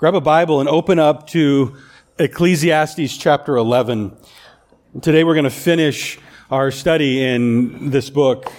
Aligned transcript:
grab 0.00 0.14
a 0.14 0.20
Bible 0.22 0.60
and 0.60 0.68
open 0.70 0.98
up 0.98 1.26
to 1.26 1.76
Ecclesiastes 2.18 3.18
chapter 3.18 3.56
11. 3.56 4.16
Today 5.02 5.24
we're 5.24 5.34
going 5.34 5.44
to 5.44 5.50
finish 5.50 6.18
our 6.50 6.70
study 6.70 7.22
in 7.22 7.90
this 7.90 8.08
book. 8.08 8.50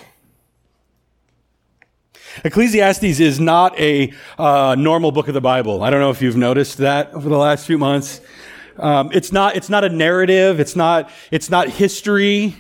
Ecclesiastes 2.46 3.19
is 3.19 3.39
not 3.39 3.75
a 3.79 4.13
uh, 4.38 4.75
normal 4.77 5.12
book 5.12 5.29
of 5.29 5.33
the 5.33 5.41
Bible. 5.41 5.81
I 5.81 5.90
don't 5.90 5.99
know 5.99 6.12
if 6.12 6.22
you've 6.22 6.37
noticed 6.37 6.77
that 6.77 7.12
over 7.12 7.27
the 7.27 7.40
last 7.40 7.65
few 7.65 7.79
months. 7.79 8.21
Um, 8.78 9.10
it's 9.12 9.31
not. 9.31 9.55
It's 9.55 9.67
not 9.67 9.83
a 9.83 9.89
narrative. 9.89 10.60
It's 10.60 10.76
not. 10.76 11.10
It's 11.31 11.49
not 11.49 11.69
history. 11.69 12.55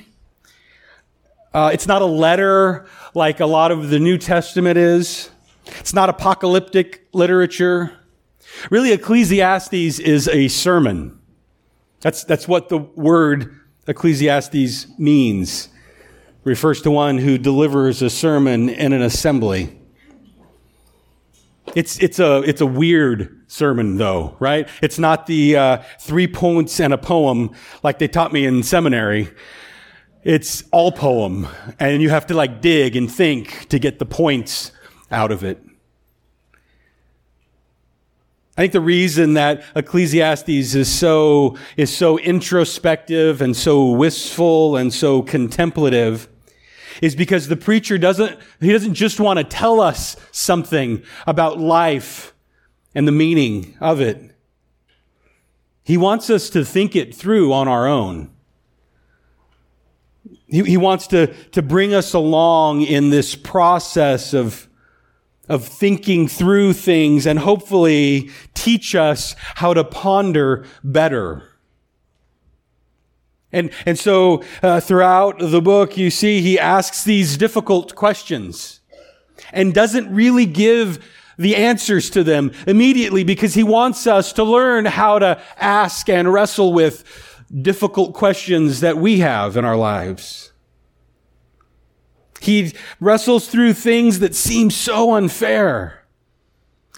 Uh, 1.53 1.69
it's 1.71 1.85
not 1.85 2.01
a 2.01 2.05
letter 2.05 2.87
like 3.13 3.41
a 3.41 3.45
lot 3.45 3.71
of 3.71 3.91
the 3.91 3.99
New 3.99 4.17
Testament 4.17 4.79
is. 4.79 5.29
It's 5.67 5.93
not 5.93 6.09
apocalyptic 6.09 7.07
literature. 7.13 7.99
Really, 8.69 8.91
Ecclesiastes 8.91 9.99
is 9.99 10.27
a 10.27 10.47
sermon. 10.47 11.19
That's, 12.01 12.23
that's 12.23 12.47
what 12.47 12.69
the 12.69 12.77
word 12.77 13.59
Ecclesiastes 13.87 14.87
means. 14.97 15.65
It 15.65 16.49
refers 16.49 16.81
to 16.83 16.91
one 16.91 17.17
who 17.17 17.37
delivers 17.37 18.01
a 18.01 18.09
sermon 18.09 18.69
in 18.69 18.93
an 18.93 19.01
assembly. 19.01 19.77
It's, 21.75 21.99
it's, 21.99 22.19
a, 22.19 22.41
it's 22.41 22.61
a 22.61 22.65
weird 22.65 23.43
sermon, 23.47 23.97
though, 23.97 24.35
right? 24.39 24.67
It's 24.81 24.99
not 24.99 25.25
the 25.27 25.55
uh, 25.55 25.77
three 25.99 26.27
points 26.27 26.79
and 26.79 26.93
a 26.93 26.97
poem 26.97 27.51
like 27.83 27.99
they 27.99 28.07
taught 28.07 28.33
me 28.33 28.45
in 28.45 28.63
seminary. 28.63 29.29
It's 30.23 30.63
all 30.71 30.91
poem, 30.91 31.47
and 31.79 32.01
you 32.01 32.09
have 32.09 32.27
to 32.27 32.33
like 32.33 32.61
dig 32.61 32.95
and 32.95 33.11
think 33.11 33.69
to 33.69 33.79
get 33.79 33.99
the 33.99 34.05
points 34.05 34.71
out 35.09 35.31
of 35.31 35.43
it. 35.43 35.63
I 38.61 38.65
think 38.65 38.73
the 38.73 38.81
reason 38.81 39.33
that 39.33 39.63
Ecclesiastes 39.75 40.75
is 40.75 40.87
so, 40.87 41.57
is 41.77 41.91
so 41.91 42.19
introspective 42.19 43.41
and 43.41 43.57
so 43.57 43.89
wistful 43.89 44.77
and 44.77 44.93
so 44.93 45.23
contemplative 45.23 46.29
is 47.01 47.15
because 47.15 47.47
the 47.47 47.55
preacher 47.55 47.97
doesn't, 47.97 48.37
he 48.59 48.71
doesn't 48.71 48.93
just 48.93 49.19
want 49.19 49.39
to 49.39 49.43
tell 49.43 49.81
us 49.81 50.15
something 50.29 51.01
about 51.25 51.57
life 51.57 52.35
and 52.93 53.07
the 53.07 53.11
meaning 53.11 53.75
of 53.81 53.99
it. 53.99 54.35
He 55.81 55.97
wants 55.97 56.29
us 56.29 56.47
to 56.51 56.63
think 56.63 56.95
it 56.95 57.15
through 57.15 57.51
on 57.53 57.67
our 57.67 57.87
own. 57.87 58.29
He, 60.45 60.61
he 60.61 60.77
wants 60.77 61.07
to, 61.07 61.33
to 61.53 61.63
bring 61.63 61.95
us 61.95 62.13
along 62.13 62.83
in 62.83 63.09
this 63.09 63.35
process 63.35 64.35
of 64.35 64.67
of 65.49 65.67
thinking 65.67 66.27
through 66.27 66.73
things 66.73 67.25
and 67.25 67.39
hopefully 67.39 68.29
teach 68.53 68.95
us 68.95 69.35
how 69.55 69.73
to 69.73 69.83
ponder 69.83 70.65
better. 70.83 71.51
And, 73.51 73.71
and 73.85 73.99
so 73.99 74.43
uh, 74.63 74.79
throughout 74.79 75.39
the 75.39 75.61
book, 75.61 75.97
you 75.97 76.09
see 76.09 76.41
he 76.41 76.57
asks 76.57 77.03
these 77.03 77.37
difficult 77.37 77.95
questions 77.95 78.79
and 79.51 79.73
doesn't 79.73 80.13
really 80.13 80.45
give 80.45 81.03
the 81.37 81.55
answers 81.55 82.09
to 82.11 82.23
them 82.23 82.51
immediately 82.67 83.23
because 83.23 83.53
he 83.53 83.63
wants 83.63 84.07
us 84.07 84.31
to 84.33 84.43
learn 84.43 84.85
how 84.85 85.19
to 85.19 85.41
ask 85.57 86.07
and 86.07 86.31
wrestle 86.31 86.71
with 86.71 87.03
difficult 87.61 88.13
questions 88.13 88.79
that 88.79 88.97
we 88.97 89.19
have 89.19 89.57
in 89.57 89.65
our 89.65 89.75
lives. 89.75 90.50
He 92.41 92.73
wrestles 92.99 93.47
through 93.47 93.73
things 93.73 94.19
that 94.19 94.33
seem 94.33 94.71
so 94.71 95.13
unfair 95.13 96.03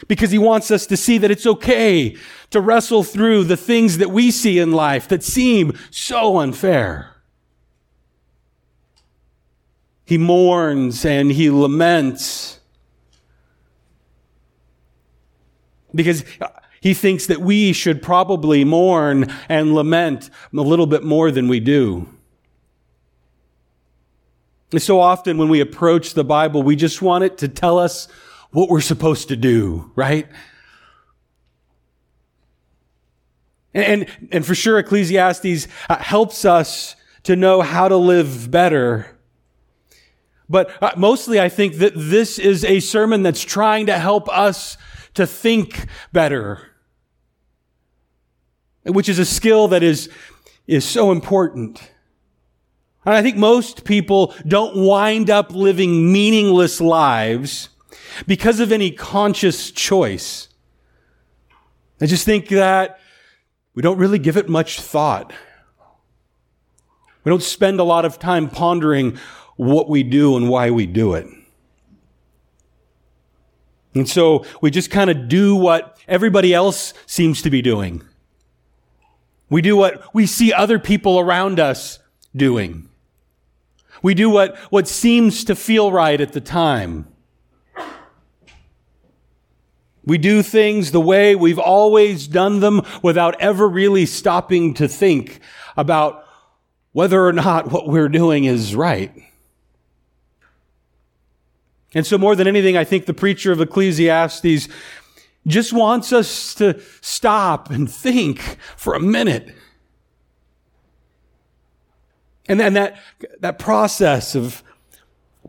because 0.07 0.31
he 0.31 0.37
wants 0.37 0.71
us 0.71 0.85
to 0.87 0.95
see 0.95 1.17
that 1.17 1.31
it's 1.31 1.45
okay 1.45 2.15
to 2.49 2.61
wrestle 2.61 3.03
through 3.03 3.43
the 3.43 3.57
things 3.57 3.97
that 3.97 4.09
we 4.09 4.31
see 4.31 4.57
in 4.57 4.71
life 4.71 5.07
that 5.09 5.21
seem 5.21 5.77
so 5.91 6.37
unfair. 6.37 7.09
He 10.05 10.17
mourns 10.17 11.03
and 11.03 11.31
he 11.31 11.49
laments 11.49 12.59
because 15.93 16.23
he 16.79 16.93
thinks 16.93 17.27
that 17.27 17.41
we 17.41 17.73
should 17.73 18.01
probably 18.01 18.63
mourn 18.63 19.31
and 19.49 19.75
lament 19.75 20.29
a 20.53 20.61
little 20.61 20.87
bit 20.87 21.03
more 21.03 21.31
than 21.31 21.49
we 21.49 21.59
do. 21.59 22.07
And 24.73 24.81
so 24.81 24.99
often 24.99 25.37
when 25.37 25.49
we 25.49 25.61
approach 25.61 26.15
the 26.15 26.23
Bible, 26.23 26.63
we 26.63 26.75
just 26.75 26.99
want 26.99 27.23
it 27.23 27.37
to 27.37 27.47
tell 27.47 27.77
us 27.77 28.07
what 28.49 28.69
we're 28.69 28.81
supposed 28.81 29.27
to 29.27 29.35
do, 29.35 29.91
right? 29.95 30.27
And, 33.75 34.07
and 34.31 34.43
for 34.43 34.55
sure, 34.55 34.79
Ecclesiastes 34.79 35.67
uh, 35.89 35.97
helps 35.97 36.43
us 36.43 36.95
to 37.23 37.35
know 37.35 37.61
how 37.61 37.87
to 37.87 37.95
live 37.95 38.49
better. 38.49 39.15
But 40.49 40.71
uh, 40.81 40.91
mostly, 40.97 41.39
I 41.39 41.49
think 41.49 41.75
that 41.75 41.93
this 41.95 42.39
is 42.39 42.65
a 42.65 42.79
sermon 42.79 43.21
that's 43.21 43.43
trying 43.43 43.85
to 43.85 43.99
help 43.99 44.27
us 44.27 44.77
to 45.13 45.27
think 45.27 45.85
better, 46.11 46.71
which 48.83 49.07
is 49.07 49.19
a 49.19 49.25
skill 49.25 49.67
that 49.67 49.83
is, 49.83 50.09
is 50.65 50.83
so 50.83 51.11
important. 51.11 51.91
And 53.05 53.13
I 53.15 53.21
think 53.21 53.37
most 53.37 53.83
people 53.83 54.33
don't 54.47 54.75
wind 54.75 55.29
up 55.29 55.51
living 55.51 56.11
meaningless 56.11 56.79
lives 56.79 57.69
because 58.27 58.59
of 58.59 58.71
any 58.71 58.91
conscious 58.91 59.71
choice. 59.71 60.47
I 61.99 62.05
just 62.05 62.25
think 62.25 62.47
that 62.49 62.99
we 63.73 63.81
don't 63.81 63.97
really 63.97 64.19
give 64.19 64.37
it 64.37 64.47
much 64.47 64.79
thought. 64.79 65.33
We 67.23 67.29
don't 67.29 67.43
spend 67.43 67.79
a 67.79 67.83
lot 67.83 68.05
of 68.05 68.19
time 68.19 68.49
pondering 68.49 69.17
what 69.55 69.89
we 69.89 70.03
do 70.03 70.35
and 70.35 70.49
why 70.49 70.71
we 70.71 70.85
do 70.85 71.13
it. 71.13 71.27
And 73.95 74.09
so 74.09 74.45
we 74.61 74.71
just 74.71 74.89
kind 74.89 75.09
of 75.09 75.27
do 75.27 75.55
what 75.55 75.97
everybody 76.07 76.53
else 76.53 76.93
seems 77.05 77.41
to 77.43 77.49
be 77.49 77.61
doing. 77.61 78.03
We 79.49 79.61
do 79.61 79.77
what 79.77 80.13
we 80.13 80.25
see 80.25 80.51
other 80.51 80.79
people 80.79 81.19
around 81.19 81.59
us 81.59 81.99
doing. 82.35 82.89
We 84.03 84.13
do 84.13 84.29
what, 84.29 84.57
what 84.69 84.87
seems 84.87 85.43
to 85.45 85.55
feel 85.55 85.91
right 85.91 86.19
at 86.21 86.33
the 86.33 86.41
time. 86.41 87.07
We 90.05 90.17
do 90.17 90.43
things 90.43 90.91
the 90.91 90.99
way 90.99 91.33
we've 91.33 91.57
always 91.57 92.27
done 92.27 92.59
them 92.59 92.81
without 93.01 93.39
ever 93.39 93.67
really 93.67 94.05
stopping 94.05 94.73
to 94.75 94.87
think 94.89 95.39
about 95.77 96.25
whether 96.91 97.25
or 97.25 97.31
not 97.31 97.71
what 97.71 97.87
we're 97.87 98.09
doing 98.09 98.43
is 98.43 98.75
right. 98.75 99.11
And 101.95 102.05
so 102.05 102.17
more 102.17 102.35
than 102.35 102.47
anything, 102.47 102.75
I 102.75 102.83
think 102.83 103.05
the 103.05 103.13
preacher 103.13 103.53
of 103.53 103.61
Ecclesiastes 103.61 104.67
just 105.47 105.71
wants 105.71 106.11
us 106.11 106.53
to 106.55 106.81
stop 106.99 107.69
and 107.69 107.89
think 107.89 108.57
for 108.75 108.95
a 108.95 108.99
minute 108.99 109.55
and 112.47 112.59
then 112.59 112.73
that, 112.73 112.97
that 113.39 113.59
process 113.59 114.35
of 114.35 114.63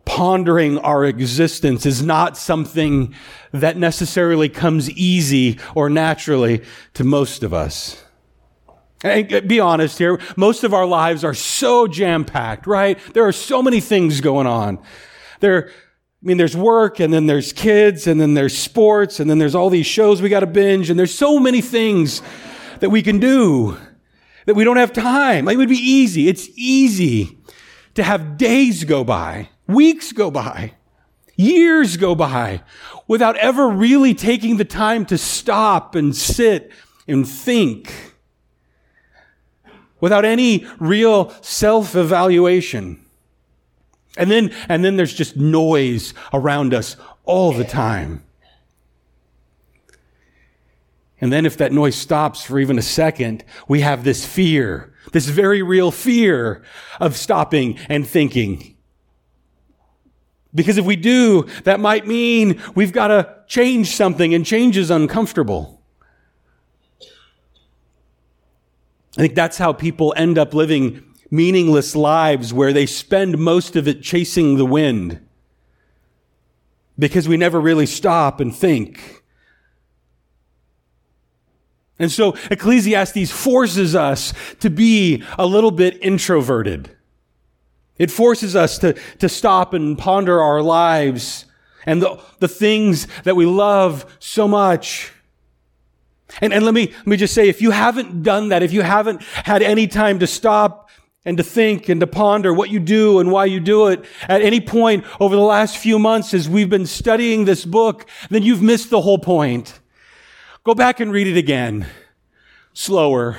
pondering 0.05 0.77
our 0.79 1.03
existence 1.03 1.85
is 1.85 2.01
not 2.03 2.37
something 2.37 3.13
that 3.51 3.75
necessarily 3.75 4.47
comes 4.47 4.89
easy 4.91 5.59
or 5.73 5.89
naturally 5.89 6.61
to 6.93 7.03
most 7.03 7.43
of 7.43 7.53
us. 7.53 8.01
And 9.03 9.47
be 9.47 9.59
honest 9.59 9.97
here, 9.97 10.19
most 10.37 10.63
of 10.63 10.73
our 10.73 10.85
lives 10.85 11.23
are 11.23 11.33
so 11.33 11.87
jam-packed, 11.87 12.65
right? 12.65 12.97
There 13.13 13.27
are 13.27 13.31
so 13.31 13.61
many 13.61 13.79
things 13.79 14.21
going 14.21 14.47
on. 14.47 14.79
There, 15.41 15.69
I 15.69 15.71
mean, 16.21 16.37
there's 16.37 16.55
work 16.55 16.99
and 16.99 17.13
then 17.13 17.25
there's 17.27 17.51
kids 17.51 18.07
and 18.07 18.19
then 18.19 18.35
there's 18.35 18.57
sports 18.57 19.19
and 19.19 19.29
then 19.29 19.37
there's 19.37 19.53
all 19.53 19.69
these 19.69 19.85
shows 19.85 20.21
we 20.21 20.29
got 20.29 20.39
to 20.41 20.47
binge 20.47 20.89
and 20.89 20.97
there's 20.97 21.13
so 21.13 21.39
many 21.39 21.61
things 21.61 22.21
that 22.79 22.89
we 22.89 23.01
can 23.01 23.19
do 23.19 23.77
that 24.45 24.55
we 24.55 24.63
don't 24.63 24.77
have 24.77 24.93
time. 24.93 25.47
It 25.47 25.57
would 25.57 25.69
be 25.69 25.75
easy. 25.75 26.27
It's 26.27 26.49
easy 26.55 27.37
to 27.95 28.03
have 28.03 28.37
days 28.37 28.83
go 28.83 29.03
by, 29.03 29.49
weeks 29.67 30.11
go 30.11 30.29
by, 30.29 30.73
years 31.35 31.97
go 31.97 32.15
by 32.15 32.61
without 33.07 33.37
ever 33.37 33.69
really 33.69 34.13
taking 34.13 34.57
the 34.57 34.65
time 34.65 35.05
to 35.05 35.17
stop 35.17 35.95
and 35.95 36.15
sit 36.15 36.71
and 37.07 37.27
think 37.27 38.13
without 40.01 40.25
any 40.25 40.67
real 40.79 41.33
self-evaluation. 41.41 43.03
And 44.17 44.31
then, 44.31 44.53
and 44.69 44.83
then 44.83 44.97
there's 44.97 45.13
just 45.13 45.35
noise 45.35 46.13
around 46.33 46.73
us 46.73 46.95
all 47.25 47.51
the 47.51 47.63
time. 47.63 48.24
And 51.25 51.33
then 51.33 51.47
if 51.47 51.57
that 51.57 51.71
noise 51.71 51.95
stops 51.95 52.43
for 52.43 52.59
even 52.59 52.77
a 52.77 52.83
second, 52.83 53.43
we 53.67 53.81
have 53.81 54.03
this 54.03 54.23
fear, 54.23 54.93
this 55.11 55.25
very 55.27 55.63
real 55.63 55.89
fear 55.89 56.61
of 56.99 57.17
stopping 57.17 57.79
and 57.89 58.05
thinking. 58.05 58.77
Because 60.53 60.77
if 60.77 60.85
we 60.85 60.95
do, 60.95 61.47
that 61.63 61.79
might 61.79 62.05
mean 62.05 62.61
we've 62.75 62.91
got 62.91 63.07
to 63.07 63.37
change 63.47 63.95
something 63.95 64.35
and 64.35 64.45
change 64.45 64.77
is 64.77 64.91
uncomfortable. 64.91 65.81
I 69.17 69.21
think 69.21 69.33
that's 69.33 69.57
how 69.57 69.73
people 69.73 70.13
end 70.15 70.37
up 70.37 70.53
living 70.53 71.11
meaningless 71.31 71.95
lives 71.95 72.53
where 72.53 72.71
they 72.71 72.85
spend 72.85 73.39
most 73.39 73.75
of 73.75 73.87
it 73.87 74.03
chasing 74.03 74.57
the 74.57 74.65
wind 74.67 75.25
because 76.99 77.27
we 77.27 77.35
never 77.35 77.59
really 77.59 77.87
stop 77.87 78.39
and 78.39 78.55
think. 78.55 79.23
And 81.97 82.11
so 82.11 82.35
Ecclesiastes 82.51 83.31
forces 83.31 83.95
us 83.95 84.33
to 84.59 84.69
be 84.69 85.23
a 85.37 85.45
little 85.45 85.71
bit 85.71 85.97
introverted. 86.01 86.89
It 87.97 88.11
forces 88.11 88.55
us 88.55 88.77
to, 88.79 88.93
to 89.19 89.29
stop 89.29 89.73
and 89.73 89.97
ponder 89.97 90.41
our 90.41 90.61
lives 90.61 91.45
and 91.85 92.01
the, 92.01 92.19
the 92.39 92.47
things 92.47 93.07
that 93.23 93.35
we 93.35 93.45
love 93.45 94.17
so 94.19 94.47
much. 94.47 95.11
And, 96.41 96.53
and 96.53 96.65
let 96.65 96.73
me, 96.73 96.87
let 96.87 97.07
me 97.07 97.17
just 97.17 97.33
say, 97.33 97.47
if 97.47 97.61
you 97.61 97.71
haven't 97.71 98.23
done 98.23 98.49
that, 98.49 98.63
if 98.63 98.73
you 98.73 98.81
haven't 98.81 99.21
had 99.21 99.61
any 99.61 99.87
time 99.87 100.19
to 100.19 100.27
stop 100.27 100.89
and 101.23 101.37
to 101.37 101.43
think 101.43 101.87
and 101.87 102.01
to 102.01 102.07
ponder 102.07 102.53
what 102.53 102.69
you 102.69 102.79
do 102.79 103.19
and 103.19 103.31
why 103.31 103.45
you 103.45 103.59
do 103.59 103.87
it 103.87 104.03
at 104.27 104.41
any 104.41 104.59
point 104.59 105.05
over 105.19 105.35
the 105.35 105.41
last 105.41 105.77
few 105.77 105.97
months 105.97 106.33
as 106.33 106.49
we've 106.49 106.69
been 106.69 106.85
studying 106.85 107.45
this 107.45 107.63
book, 107.63 108.05
then 108.29 108.43
you've 108.43 108.61
missed 108.61 108.89
the 108.89 109.01
whole 109.01 109.17
point. 109.17 109.79
Go 110.65 110.73
back 110.73 110.99
and 110.99 111.11
read 111.11 111.27
it 111.27 111.37
again. 111.37 111.85
Slower. 112.73 113.37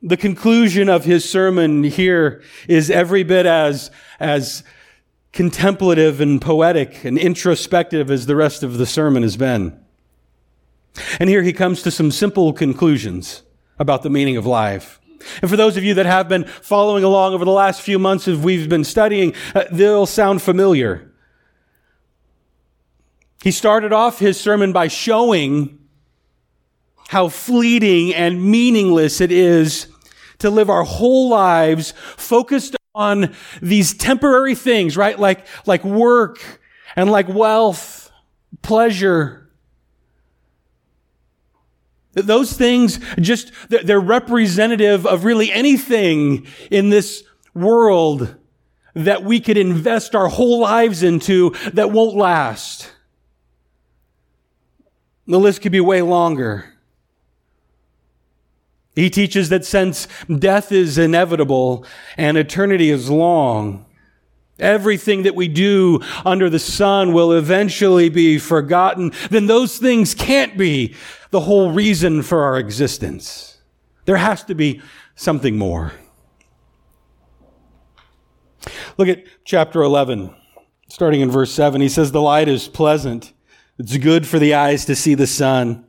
the 0.00 0.16
conclusion 0.16 0.88
of 0.88 1.04
his 1.04 1.28
sermon 1.28 1.82
here 1.82 2.44
is 2.68 2.92
every 2.92 3.24
bit 3.24 3.44
as, 3.44 3.90
as 4.20 4.62
contemplative 5.32 6.20
and 6.20 6.40
poetic 6.40 7.04
and 7.04 7.18
introspective 7.18 8.08
as 8.08 8.26
the 8.26 8.36
rest 8.36 8.62
of 8.62 8.78
the 8.78 8.86
sermon 8.86 9.24
has 9.24 9.36
been. 9.36 9.76
And 11.18 11.28
here 11.28 11.42
he 11.42 11.52
comes 11.52 11.82
to 11.82 11.90
some 11.90 12.12
simple 12.12 12.52
conclusions 12.52 13.42
about 13.80 14.04
the 14.04 14.10
meaning 14.10 14.36
of 14.36 14.46
life. 14.46 15.00
And 15.40 15.50
for 15.50 15.56
those 15.56 15.76
of 15.76 15.82
you 15.82 15.94
that 15.94 16.06
have 16.06 16.28
been 16.28 16.44
following 16.44 17.02
along 17.02 17.34
over 17.34 17.44
the 17.44 17.50
last 17.50 17.80
few 17.80 17.98
months 17.98 18.28
as 18.28 18.38
we've 18.38 18.68
been 18.68 18.84
studying, 18.84 19.34
uh, 19.56 19.64
they'll 19.72 20.06
sound 20.06 20.40
familiar. 20.40 21.11
He 23.42 23.50
started 23.50 23.92
off 23.92 24.20
his 24.20 24.38
sermon 24.38 24.72
by 24.72 24.86
showing 24.88 25.80
how 27.08 27.28
fleeting 27.28 28.14
and 28.14 28.42
meaningless 28.42 29.20
it 29.20 29.32
is 29.32 29.88
to 30.38 30.48
live 30.48 30.70
our 30.70 30.84
whole 30.84 31.28
lives 31.28 31.92
focused 32.16 32.76
on 32.94 33.34
these 33.60 33.94
temporary 33.94 34.54
things, 34.54 34.96
right? 34.96 35.18
Like, 35.18 35.46
like 35.66 35.82
work 35.82 36.60
and 36.94 37.10
like 37.10 37.28
wealth, 37.28 38.10
pleasure. 38.62 39.50
Those 42.12 42.52
things 42.52 43.00
just, 43.20 43.52
they're 43.68 43.98
representative 44.00 45.04
of 45.04 45.24
really 45.24 45.50
anything 45.50 46.46
in 46.70 46.90
this 46.90 47.24
world 47.54 48.36
that 48.94 49.24
we 49.24 49.40
could 49.40 49.56
invest 49.56 50.14
our 50.14 50.28
whole 50.28 50.60
lives 50.60 51.02
into 51.02 51.50
that 51.72 51.90
won't 51.90 52.14
last. 52.14 52.91
The 55.26 55.38
list 55.38 55.62
could 55.62 55.72
be 55.72 55.80
way 55.80 56.02
longer. 56.02 56.72
He 58.94 59.08
teaches 59.08 59.48
that 59.48 59.64
since 59.64 60.06
death 60.38 60.70
is 60.70 60.98
inevitable 60.98 61.86
and 62.16 62.36
eternity 62.36 62.90
is 62.90 63.08
long, 63.08 63.86
everything 64.58 65.22
that 65.22 65.34
we 65.34 65.48
do 65.48 66.00
under 66.26 66.50
the 66.50 66.58
sun 66.58 67.12
will 67.12 67.32
eventually 67.32 68.10
be 68.10 68.38
forgotten, 68.38 69.12
then 69.30 69.46
those 69.46 69.78
things 69.78 70.14
can't 70.14 70.58
be 70.58 70.94
the 71.30 71.40
whole 71.40 71.72
reason 71.72 72.22
for 72.22 72.42
our 72.42 72.58
existence. 72.58 73.58
There 74.04 74.18
has 74.18 74.44
to 74.44 74.54
be 74.54 74.82
something 75.14 75.56
more. 75.56 75.92
Look 78.98 79.08
at 79.08 79.24
chapter 79.44 79.82
11, 79.82 80.34
starting 80.88 81.22
in 81.22 81.30
verse 81.30 81.50
7. 81.52 81.80
He 81.80 81.88
says, 81.88 82.12
The 82.12 82.20
light 82.20 82.48
is 82.48 82.68
pleasant. 82.68 83.32
It's 83.82 83.96
good 83.96 84.28
for 84.28 84.38
the 84.38 84.54
eyes 84.54 84.84
to 84.84 84.94
see 84.94 85.14
the 85.14 85.26
sun. 85.26 85.84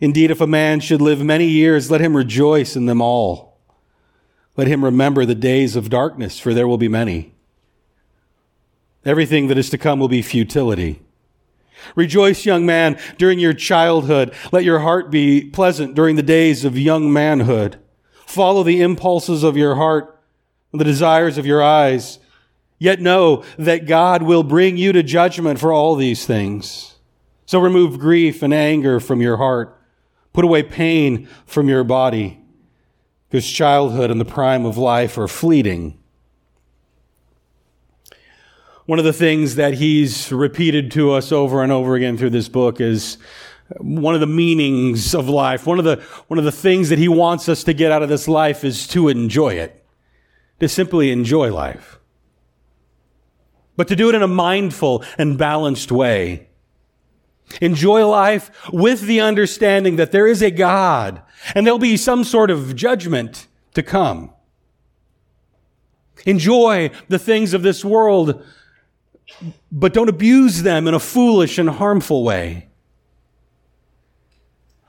Indeed, 0.00 0.32
if 0.32 0.40
a 0.40 0.46
man 0.46 0.80
should 0.80 1.00
live 1.00 1.22
many 1.22 1.46
years, 1.46 1.88
let 1.88 2.00
him 2.00 2.16
rejoice 2.16 2.74
in 2.74 2.86
them 2.86 3.00
all. 3.00 3.60
Let 4.56 4.66
him 4.66 4.84
remember 4.84 5.24
the 5.24 5.36
days 5.36 5.76
of 5.76 5.88
darkness, 5.88 6.40
for 6.40 6.52
there 6.52 6.66
will 6.66 6.76
be 6.76 6.88
many. 6.88 7.32
Everything 9.04 9.46
that 9.46 9.56
is 9.56 9.70
to 9.70 9.78
come 9.78 10.00
will 10.00 10.08
be 10.08 10.20
futility. 10.20 11.00
Rejoice, 11.94 12.44
young 12.44 12.66
man, 12.66 12.98
during 13.18 13.38
your 13.38 13.54
childhood. 13.54 14.34
Let 14.50 14.64
your 14.64 14.80
heart 14.80 15.12
be 15.12 15.42
pleasant 15.42 15.94
during 15.94 16.16
the 16.16 16.24
days 16.24 16.64
of 16.64 16.76
young 16.76 17.12
manhood. 17.12 17.78
Follow 18.26 18.64
the 18.64 18.82
impulses 18.82 19.44
of 19.44 19.56
your 19.56 19.76
heart, 19.76 20.20
and 20.72 20.80
the 20.80 20.84
desires 20.84 21.38
of 21.38 21.46
your 21.46 21.62
eyes. 21.62 22.18
Yet 22.78 23.00
know 23.00 23.44
that 23.58 23.86
God 23.86 24.22
will 24.22 24.42
bring 24.42 24.76
you 24.76 24.92
to 24.92 25.02
judgment 25.02 25.58
for 25.58 25.72
all 25.72 25.96
these 25.96 26.26
things. 26.26 26.94
So 27.46 27.58
remove 27.58 27.98
grief 27.98 28.42
and 28.42 28.54
anger 28.54 29.00
from 29.00 29.20
your 29.20 29.38
heart 29.38 29.78
Put 30.38 30.44
away 30.44 30.62
pain 30.62 31.26
from 31.46 31.68
your 31.68 31.82
body, 31.82 32.38
because 33.28 33.44
childhood 33.44 34.08
and 34.08 34.20
the 34.20 34.24
prime 34.24 34.64
of 34.64 34.78
life 34.78 35.18
are 35.18 35.26
fleeting. 35.26 35.98
One 38.86 39.00
of 39.00 39.04
the 39.04 39.12
things 39.12 39.56
that 39.56 39.74
he's 39.74 40.30
repeated 40.30 40.92
to 40.92 41.10
us 41.10 41.32
over 41.32 41.62
and 41.62 41.72
over 41.72 41.96
again 41.96 42.16
through 42.16 42.30
this 42.30 42.48
book 42.48 42.80
is 42.80 43.18
one 43.78 44.14
of 44.14 44.20
the 44.20 44.28
meanings 44.28 45.12
of 45.12 45.28
life. 45.28 45.66
One 45.66 45.80
of 45.80 45.84
the, 45.84 45.96
one 46.28 46.38
of 46.38 46.44
the 46.44 46.52
things 46.52 46.88
that 46.88 47.00
he 47.00 47.08
wants 47.08 47.48
us 47.48 47.64
to 47.64 47.74
get 47.74 47.90
out 47.90 48.04
of 48.04 48.08
this 48.08 48.28
life 48.28 48.62
is 48.62 48.86
to 48.88 49.08
enjoy 49.08 49.54
it. 49.54 49.84
To 50.60 50.68
simply 50.68 51.10
enjoy 51.10 51.52
life. 51.52 51.97
But 53.78 53.86
to 53.88 53.96
do 53.96 54.08
it 54.08 54.16
in 54.16 54.22
a 54.22 54.28
mindful 54.28 55.04
and 55.18 55.38
balanced 55.38 55.92
way. 55.92 56.48
Enjoy 57.60 58.04
life 58.04 58.50
with 58.72 59.02
the 59.02 59.20
understanding 59.20 59.94
that 59.96 60.10
there 60.10 60.26
is 60.26 60.42
a 60.42 60.50
God 60.50 61.22
and 61.54 61.64
there'll 61.64 61.78
be 61.78 61.96
some 61.96 62.24
sort 62.24 62.50
of 62.50 62.74
judgment 62.74 63.46
to 63.74 63.84
come. 63.84 64.32
Enjoy 66.26 66.90
the 67.06 67.20
things 67.20 67.54
of 67.54 67.62
this 67.62 67.84
world, 67.84 68.44
but 69.70 69.94
don't 69.94 70.08
abuse 70.08 70.62
them 70.64 70.88
in 70.88 70.94
a 70.94 70.98
foolish 70.98 71.56
and 71.56 71.70
harmful 71.70 72.24
way. 72.24 72.66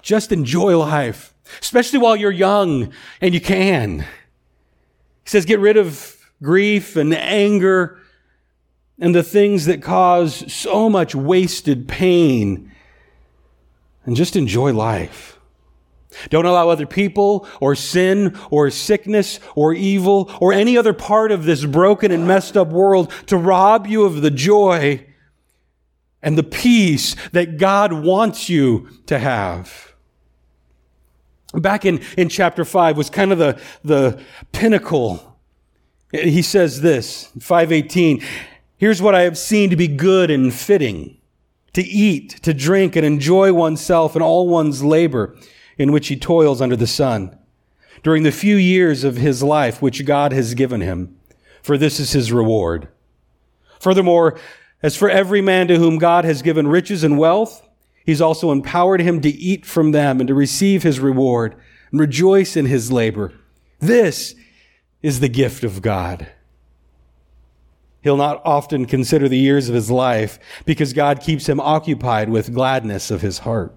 Just 0.02 0.32
enjoy 0.32 0.76
life, 0.76 1.36
especially 1.62 2.00
while 2.00 2.16
you're 2.16 2.32
young 2.32 2.92
and 3.22 3.36
you 3.36 3.40
can. 3.40 4.00
He 4.00 4.06
says, 5.26 5.46
get 5.46 5.60
rid 5.60 5.78
of 5.78 6.18
grief 6.42 6.96
and 6.96 7.14
anger 7.14 8.00
and 9.00 9.16
the 9.16 9.24
things 9.24 9.66
that 9.66 9.82
cause 9.82 10.52
so 10.52 10.90
much 10.90 11.16
wasted 11.16 11.88
pain 11.88 12.72
and 14.06 14.16
just 14.16 14.36
enjoy 14.36 14.74
life. 14.74 15.40
Don't 16.30 16.46
allow 16.46 16.70
other 16.70 16.88
people 16.88 17.48
or 17.62 17.76
sin 17.76 18.38
or 18.50 18.70
sickness 18.70 19.40
or 19.56 19.74
evil 19.74 20.32
or 20.42 20.52
any 20.52 20.78
other 20.78 20.94
part 20.94 21.32
of 21.32 21.46
this 21.46 21.66
broken 21.66 22.12
and 22.12 22.28
messed 22.28 22.58
up 22.58 22.70
world 22.70 23.12
to 23.28 23.38
rob 23.38 23.88
you 23.88 24.04
of 24.04 24.22
the 24.22 24.32
joy 24.32 25.06
and 26.22 26.38
the 26.38 26.44
peace 26.44 27.16
that 27.32 27.58
God 27.58 27.94
wants 27.94 28.50
you 28.50 28.90
to 29.06 29.20
have. 29.20 29.94
Back 31.54 31.86
in, 31.86 32.02
in 32.18 32.30
chapter 32.30 32.66
5 32.66 32.98
was 32.98 33.10
kind 33.10 33.32
of 33.32 33.38
the, 33.38 33.60
the 33.84 34.22
pinnacle. 34.52 35.40
He 36.12 36.42
says 36.42 36.82
this, 36.82 37.32
518, 37.40 38.24
Here's 38.80 39.02
what 39.02 39.14
I 39.14 39.24
have 39.24 39.38
seen 39.38 39.70
to 39.72 39.76
be 39.76 39.90
good 39.90 40.32
and 40.32 40.54
fitting 40.54 41.18
to 41.74 41.82
eat, 41.82 42.42
to 42.44 42.54
drink, 42.54 42.96
and 42.96 43.06
enjoy 43.06 43.52
oneself 43.52 44.16
and 44.16 44.24
all 44.24 44.48
one's 44.48 44.82
labor 44.82 45.36
in 45.78 45.92
which 45.92 46.08
he 46.08 46.16
toils 46.16 46.62
under 46.62 46.78
the 46.78 46.88
sun 46.88 47.38
during 48.04 48.24
the 48.24 48.32
few 48.32 48.56
years 48.56 49.04
of 49.04 49.18
his 49.18 49.44
life 49.44 49.82
which 49.82 50.06
God 50.06 50.32
has 50.32 50.54
given 50.54 50.80
him, 50.80 51.20
for 51.62 51.78
this 51.78 52.00
is 52.00 52.14
his 52.14 52.32
reward. 52.32 52.88
Furthermore, 53.82 54.40
as 54.82 54.96
for 54.96 55.10
every 55.10 55.42
man 55.42 55.68
to 55.68 55.78
whom 55.78 55.98
God 55.98 56.24
has 56.24 56.42
given 56.42 56.66
riches 56.66 57.04
and 57.04 57.18
wealth, 57.18 57.68
he's 58.06 58.22
also 58.22 58.50
empowered 58.50 59.02
him 59.02 59.20
to 59.20 59.30
eat 59.30 59.66
from 59.66 59.92
them 59.92 60.22
and 60.22 60.28
to 60.30 60.34
receive 60.34 60.84
his 60.84 61.02
reward 61.02 61.54
and 61.92 62.00
rejoice 62.00 62.56
in 62.56 62.66
his 62.66 62.94
labor. 62.94 63.34
This 63.80 64.36
is 65.02 65.20
the 65.20 65.28
gift 65.28 65.66
of 65.66 65.82
God. 65.82 66.28
He'll 68.02 68.18
not 68.18 68.42
often 68.46 68.86
consider 68.86 69.28
the 69.28 69.38
years 69.38 69.68
of 69.68 69.76
his 69.76 69.92
life 69.92 70.40
because 70.66 70.94
God 70.94 71.20
keeps 71.20 71.50
him 71.50 71.60
occupied 71.60 72.30
with 72.30 72.54
gladness 72.54 73.12
of 73.12 73.22
his 73.22 73.40
heart. 73.40 73.76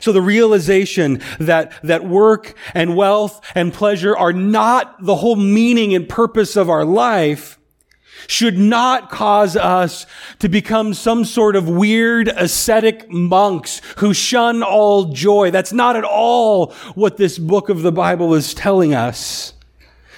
So 0.00 0.12
the 0.12 0.22
realization 0.22 1.20
that, 1.38 1.72
that 1.82 2.06
work 2.06 2.54
and 2.74 2.96
wealth 2.96 3.40
and 3.54 3.72
pleasure 3.72 4.16
are 4.16 4.32
not 4.32 5.02
the 5.02 5.16
whole 5.16 5.36
meaning 5.36 5.94
and 5.94 6.08
purpose 6.08 6.56
of 6.56 6.70
our 6.70 6.84
life 6.84 7.58
should 8.26 8.58
not 8.58 9.10
cause 9.10 9.56
us 9.56 10.06
to 10.38 10.48
become 10.48 10.94
some 10.94 11.24
sort 11.24 11.56
of 11.56 11.68
weird 11.68 12.28
ascetic 12.28 13.10
monks 13.10 13.80
who 13.98 14.14
shun 14.14 14.62
all 14.62 15.12
joy. 15.12 15.50
That's 15.50 15.72
not 15.72 15.96
at 15.96 16.04
all 16.04 16.72
what 16.94 17.16
this 17.16 17.38
book 17.38 17.68
of 17.68 17.82
the 17.82 17.92
Bible 17.92 18.34
is 18.34 18.54
telling 18.54 18.94
us. 18.94 19.52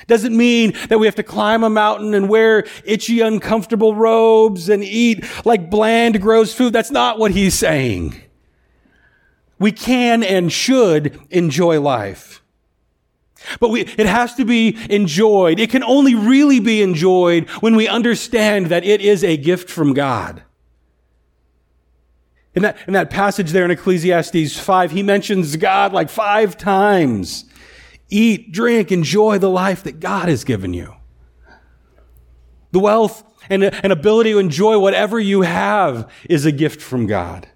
Doesn't 0.06 0.36
mean 0.36 0.74
that 0.88 0.98
we 0.98 1.06
have 1.06 1.16
to 1.16 1.22
climb 1.22 1.64
a 1.64 1.70
mountain 1.70 2.14
and 2.14 2.28
wear 2.28 2.64
itchy, 2.84 3.20
uncomfortable 3.20 3.94
robes 3.94 4.68
and 4.68 4.84
eat 4.84 5.24
like 5.44 5.68
bland, 5.68 6.20
gross 6.20 6.54
food. 6.54 6.72
That's 6.72 6.92
not 6.92 7.18
what 7.18 7.32
he's 7.32 7.54
saying. 7.54 8.20
We 9.58 9.72
can 9.72 10.22
and 10.22 10.52
should 10.52 11.18
enjoy 11.30 11.80
life. 11.80 12.42
But 13.58 13.70
we, 13.70 13.82
it 13.82 14.06
has 14.06 14.34
to 14.34 14.44
be 14.44 14.76
enjoyed. 14.90 15.58
It 15.58 15.70
can 15.70 15.82
only 15.82 16.14
really 16.14 16.60
be 16.60 16.82
enjoyed 16.82 17.48
when 17.60 17.74
we 17.74 17.88
understand 17.88 18.66
that 18.66 18.84
it 18.84 19.00
is 19.00 19.24
a 19.24 19.36
gift 19.36 19.70
from 19.70 19.92
God. 19.92 20.42
In 22.54 22.62
that, 22.62 22.76
in 22.86 22.94
that 22.94 23.10
passage 23.10 23.50
there 23.50 23.64
in 23.64 23.70
Ecclesiastes 23.70 24.58
5, 24.58 24.90
he 24.90 25.02
mentions 25.02 25.56
God 25.56 25.92
like 25.92 26.08
five 26.08 26.56
times. 26.56 27.44
Eat, 28.08 28.52
drink, 28.52 28.92
enjoy 28.92 29.38
the 29.38 29.50
life 29.50 29.82
that 29.82 30.00
God 30.00 30.28
has 30.28 30.44
given 30.44 30.72
you. 30.74 30.94
The 32.72 32.78
wealth 32.78 33.24
and, 33.50 33.64
and 33.64 33.92
ability 33.92 34.32
to 34.32 34.38
enjoy 34.38 34.78
whatever 34.78 35.18
you 35.18 35.42
have 35.42 36.10
is 36.28 36.44
a 36.44 36.52
gift 36.52 36.80
from 36.80 37.06
God 37.06 37.48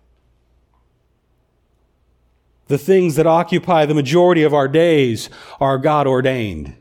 the 2.70 2.78
things 2.78 3.16
that 3.16 3.26
occupy 3.26 3.84
the 3.84 3.94
majority 3.94 4.44
of 4.44 4.54
our 4.54 4.68
days 4.68 5.28
are 5.60 5.76
God 5.76 6.06
ordained. 6.06 6.76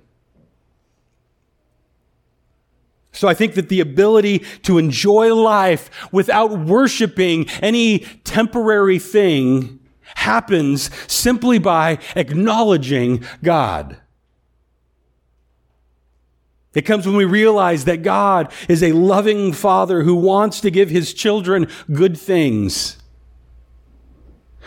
So 3.12 3.28
I 3.28 3.34
think 3.34 3.56
that 3.56 3.70
the 3.70 3.82
ability 3.82 4.46
to 4.64 4.78
enjoy 4.78 5.34
life 5.34 5.90
without 6.14 6.52
worshiping 6.52 7.50
any 7.60 8.00
temporary 8.24 9.00
thing 9.00 9.79
happens 10.16 10.89
simply 11.12 11.60
by 11.60 12.00
acknowledging 12.16 13.24
God. 13.44 13.98
It 16.74 16.82
comes 16.84 17.06
when 17.06 17.16
we 17.16 17.25
realize 17.25 17.86
that 17.86 18.04
God 18.04 18.51
is 18.68 18.84
a 18.84 18.92
loving 18.92 19.54
father 19.54 20.04
who 20.04 20.16
wants 20.16 20.62
to 20.62 20.70
give 20.70 20.89
his 20.89 21.13
children 21.13 21.68
good 21.92 22.18
things 22.18 22.98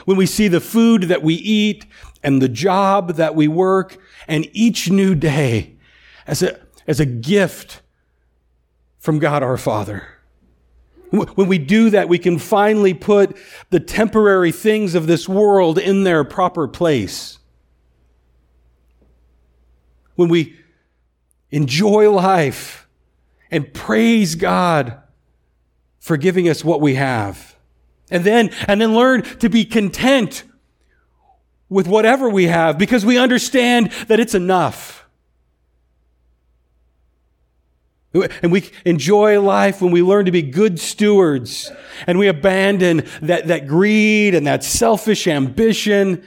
when 0.04 0.16
we 0.16 0.26
see 0.26 0.48
the 0.48 0.60
food 0.60 1.04
that 1.04 1.22
we 1.22 1.34
eat 1.34 1.86
and 2.22 2.42
the 2.42 2.48
job 2.48 3.14
that 3.14 3.34
we 3.34 3.46
work 3.48 3.98
and 4.26 4.48
each 4.52 4.90
new 4.90 5.14
day 5.14 5.76
as 6.26 6.42
a, 6.42 6.60
as 6.86 7.00
a 7.00 7.06
gift 7.06 7.82
from 8.98 9.18
God 9.18 9.42
our 9.42 9.56
Father. 9.56 10.06
When 11.12 11.46
we 11.46 11.58
do 11.58 11.90
that, 11.90 12.08
we 12.08 12.18
can 12.18 12.38
finally 12.38 12.94
put 12.94 13.36
the 13.68 13.80
temporary 13.80 14.50
things 14.50 14.94
of 14.94 15.06
this 15.06 15.28
world 15.28 15.78
in 15.78 16.04
their 16.04 16.24
proper 16.24 16.66
place. 16.66 17.38
When 20.14 20.30
we 20.30 20.56
enjoy 21.50 22.10
life 22.10 22.88
and 23.50 23.74
praise 23.74 24.36
God 24.36 25.02
for 26.00 26.16
giving 26.16 26.48
us 26.48 26.64
what 26.64 26.80
we 26.80 26.94
have. 26.94 27.56
And 28.10 28.24
then, 28.24 28.50
and 28.66 28.80
then 28.80 28.94
learn 28.94 29.22
to 29.40 29.50
be 29.50 29.66
content 29.66 30.44
with 31.68 31.86
whatever 31.86 32.28
we 32.28 32.46
have 32.46 32.78
because 32.78 33.04
we 33.04 33.18
understand 33.18 33.92
that 34.08 34.18
it's 34.18 34.34
enough. 34.34 35.01
And 38.14 38.52
we 38.52 38.70
enjoy 38.84 39.40
life 39.40 39.80
when 39.80 39.90
we 39.90 40.02
learn 40.02 40.26
to 40.26 40.30
be 40.30 40.42
good 40.42 40.78
stewards 40.78 41.70
and 42.06 42.18
we 42.18 42.28
abandon 42.28 43.06
that, 43.22 43.46
that 43.46 43.66
greed 43.66 44.34
and 44.34 44.46
that 44.46 44.62
selfish 44.62 45.26
ambition 45.26 46.22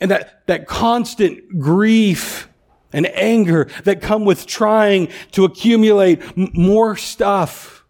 and 0.00 0.10
that, 0.10 0.46
that 0.46 0.66
constant 0.66 1.58
grief 1.58 2.48
and 2.92 3.06
anger 3.06 3.68
that 3.82 4.00
come 4.00 4.24
with 4.24 4.46
trying 4.46 5.08
to 5.32 5.44
accumulate 5.44 6.22
m- 6.38 6.50
more 6.54 6.96
stuff. 6.96 7.84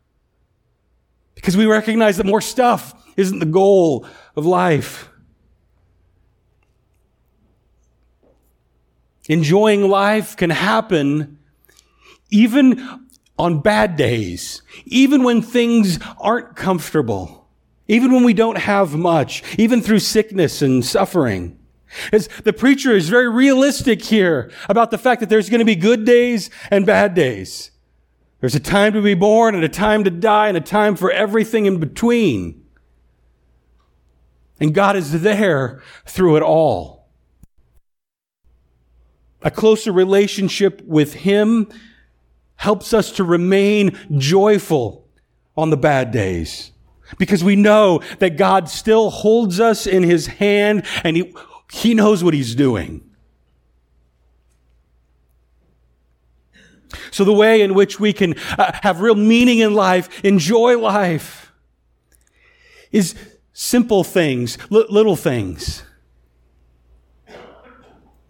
Because 1.35 1.59
we 1.59 1.67
recognize 1.67 2.17
that 2.17 2.25
more 2.25 2.41
stuff 2.41 2.95
isn't 3.19 3.39
the 3.39 3.47
goal 3.47 4.07
of 4.35 4.47
life. 4.47 5.11
Enjoying 9.29 9.89
life 9.89 10.37
can 10.37 10.51
happen 10.51 11.39
even 12.31 13.05
on 13.39 13.61
bad 13.61 13.97
days, 13.97 14.63
even 14.85 15.23
when 15.23 15.43
things 15.43 15.99
aren't 16.19 16.57
comfortable, 16.57 17.49
even 17.89 18.13
when 18.13 18.25
we 18.25 18.35
don't 18.35 18.59
have 18.59 18.95
much, 18.95 19.43
even 19.59 19.81
through 19.81 19.99
sickness 19.99 20.63
and 20.63 20.85
suffering. 20.85 21.59
As 22.13 22.29
the 22.45 22.53
preacher 22.53 22.93
is 22.93 23.09
very 23.09 23.29
realistic 23.29 24.03
here 24.03 24.51
about 24.69 24.91
the 24.91 24.99
fact 24.99 25.21
that 25.21 25.29
there's 25.29 25.49
going 25.49 25.61
to 25.61 25.65
be 25.65 25.77
good 25.77 26.05
days 26.05 26.51
and 26.71 26.87
bad 26.87 27.15
days. 27.15 27.71
There's 28.41 28.55
a 28.55 28.61
time 28.61 28.93
to 28.93 29.03
be 29.03 29.15
born 29.15 29.55
and 29.55 29.65
a 29.65 29.69
time 29.69 30.05
to 30.05 30.11
die 30.11 30.49
and 30.49 30.57
a 30.57 30.61
time 30.61 30.97
for 30.97 31.11
everything 31.11 31.67
in 31.67 31.79
between. 31.79 32.63
And 34.61 34.75
God 34.75 34.97
is 34.97 35.23
there 35.23 35.83
through 36.07 36.37
it 36.37 36.43
all. 36.43 37.09
A 39.43 39.51
closer 39.51 39.93
relationship 39.93 40.83
with 40.83 41.15
Him 41.15 41.69
helps 42.57 42.95
us 42.95 43.13
to 43.13 43.25
remain 43.25 43.99
joyful 44.17 45.07
on 45.57 45.71
the 45.71 45.77
bad 45.77 46.11
days 46.11 46.73
because 47.19 47.45
we 47.45 47.57
know 47.57 48.01
that 48.19 48.37
God 48.37 48.69
still 48.69 49.11
holds 49.11 49.61
us 49.61 49.87
in 49.87 50.03
His 50.03 50.27
hand 50.27 50.85
and 51.03 51.17
He, 51.17 51.35
he 51.73 51.95
knows 51.95 52.25
what 52.25 52.35
He's 52.35 52.55
doing. 52.55 53.03
So 57.11 57.25
the 57.25 57.33
way 57.33 57.61
in 57.61 57.75
which 57.75 57.99
we 57.99 58.13
can 58.13 58.35
uh, 58.59 58.73
have 58.83 59.01
real 59.01 59.15
meaning 59.15 59.59
in 59.59 59.75
life, 59.75 60.25
enjoy 60.25 60.79
life, 60.79 61.53
is 62.93 63.15
simple 63.53 64.05
things, 64.05 64.59
li- 64.71 64.87
little 64.89 65.17
things. 65.17 65.83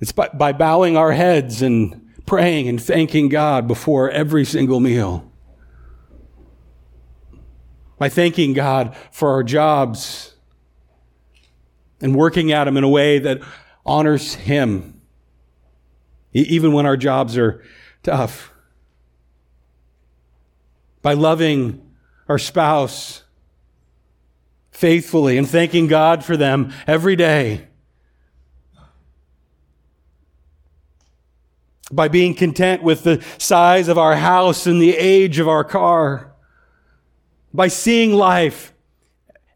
It's 0.00 0.12
by, 0.12 0.28
by 0.28 0.52
bowing 0.52 0.96
our 0.96 1.12
heads 1.12 1.62
and 1.62 2.03
praying 2.26 2.68
and 2.68 2.82
thanking 2.82 3.28
God 3.28 3.66
before 3.68 4.10
every 4.10 4.44
single 4.44 4.80
meal. 4.80 5.30
By 7.98 8.08
thanking 8.08 8.52
God 8.52 8.96
for 9.10 9.30
our 9.30 9.42
jobs 9.42 10.34
and 12.00 12.14
working 12.14 12.52
at 12.52 12.64
them 12.64 12.76
in 12.76 12.84
a 12.84 12.88
way 12.88 13.18
that 13.18 13.40
honors 13.86 14.34
Him, 14.34 15.00
even 16.32 16.72
when 16.72 16.86
our 16.86 16.96
jobs 16.96 17.38
are 17.38 17.62
tough 18.02 18.50
by 21.04 21.12
loving 21.12 21.86
our 22.28 22.38
spouse 22.38 23.24
faithfully 24.70 25.36
and 25.36 25.48
thanking 25.48 25.86
God 25.86 26.24
for 26.24 26.34
them 26.34 26.72
every 26.86 27.14
day. 27.14 27.68
By 31.94 32.08
being 32.08 32.34
content 32.34 32.82
with 32.82 33.04
the 33.04 33.24
size 33.38 33.88
of 33.88 33.98
our 33.98 34.16
house 34.16 34.66
and 34.66 34.80
the 34.80 34.96
age 34.96 35.38
of 35.38 35.48
our 35.48 35.64
car. 35.64 36.32
By 37.52 37.68
seeing 37.68 38.12
life 38.12 38.72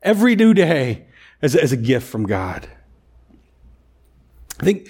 every 0.02 0.36
new 0.36 0.54
day 0.54 1.06
as, 1.42 1.56
as 1.56 1.72
a 1.72 1.76
gift 1.76 2.06
from 2.06 2.26
God. 2.26 2.68
I 4.60 4.64
think 4.64 4.88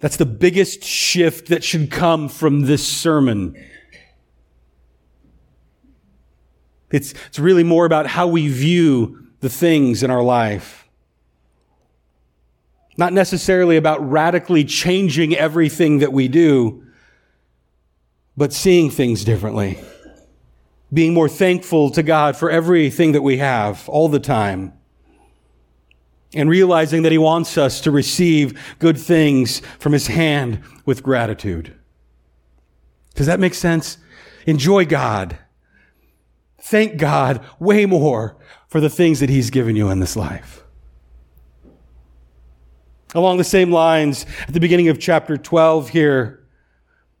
that's 0.00 0.16
the 0.16 0.26
biggest 0.26 0.82
shift 0.82 1.48
that 1.48 1.64
should 1.64 1.90
come 1.90 2.28
from 2.28 2.62
this 2.62 2.86
sermon 2.86 3.56
It's, 6.90 7.14
it's 7.26 7.38
really 7.38 7.64
more 7.64 7.84
about 7.84 8.06
how 8.06 8.26
we 8.26 8.48
view 8.48 9.26
the 9.40 9.48
things 9.48 10.02
in 10.02 10.10
our 10.10 10.22
life. 10.22 10.85
Not 12.96 13.12
necessarily 13.12 13.76
about 13.76 14.08
radically 14.08 14.64
changing 14.64 15.34
everything 15.34 15.98
that 15.98 16.12
we 16.12 16.28
do, 16.28 16.84
but 18.36 18.52
seeing 18.52 18.90
things 18.90 19.24
differently. 19.24 19.78
Being 20.92 21.12
more 21.12 21.28
thankful 21.28 21.90
to 21.90 22.02
God 22.02 22.36
for 22.36 22.50
everything 22.50 23.12
that 23.12 23.22
we 23.22 23.38
have 23.38 23.88
all 23.88 24.08
the 24.08 24.20
time. 24.20 24.72
And 26.34 26.48
realizing 26.48 27.02
that 27.02 27.12
He 27.12 27.18
wants 27.18 27.58
us 27.58 27.80
to 27.82 27.90
receive 27.90 28.58
good 28.78 28.98
things 28.98 29.60
from 29.78 29.92
His 29.92 30.06
hand 30.06 30.62
with 30.84 31.02
gratitude. 31.02 31.74
Does 33.14 33.26
that 33.26 33.40
make 33.40 33.54
sense? 33.54 33.98
Enjoy 34.46 34.84
God 34.84 35.38
thank 36.66 36.96
God 36.96 37.44
way 37.60 37.86
more 37.86 38.36
for 38.68 38.80
the 38.80 38.90
things 38.90 39.20
that 39.20 39.30
He's 39.30 39.50
given 39.50 39.76
you 39.76 39.88
in 39.88 40.00
this 40.00 40.16
life. 40.16 40.64
Along 43.16 43.38
the 43.38 43.44
same 43.44 43.72
lines, 43.72 44.26
at 44.46 44.52
the 44.52 44.60
beginning 44.60 44.88
of 44.88 45.00
chapter 45.00 45.38
12 45.38 45.88
here, 45.88 46.44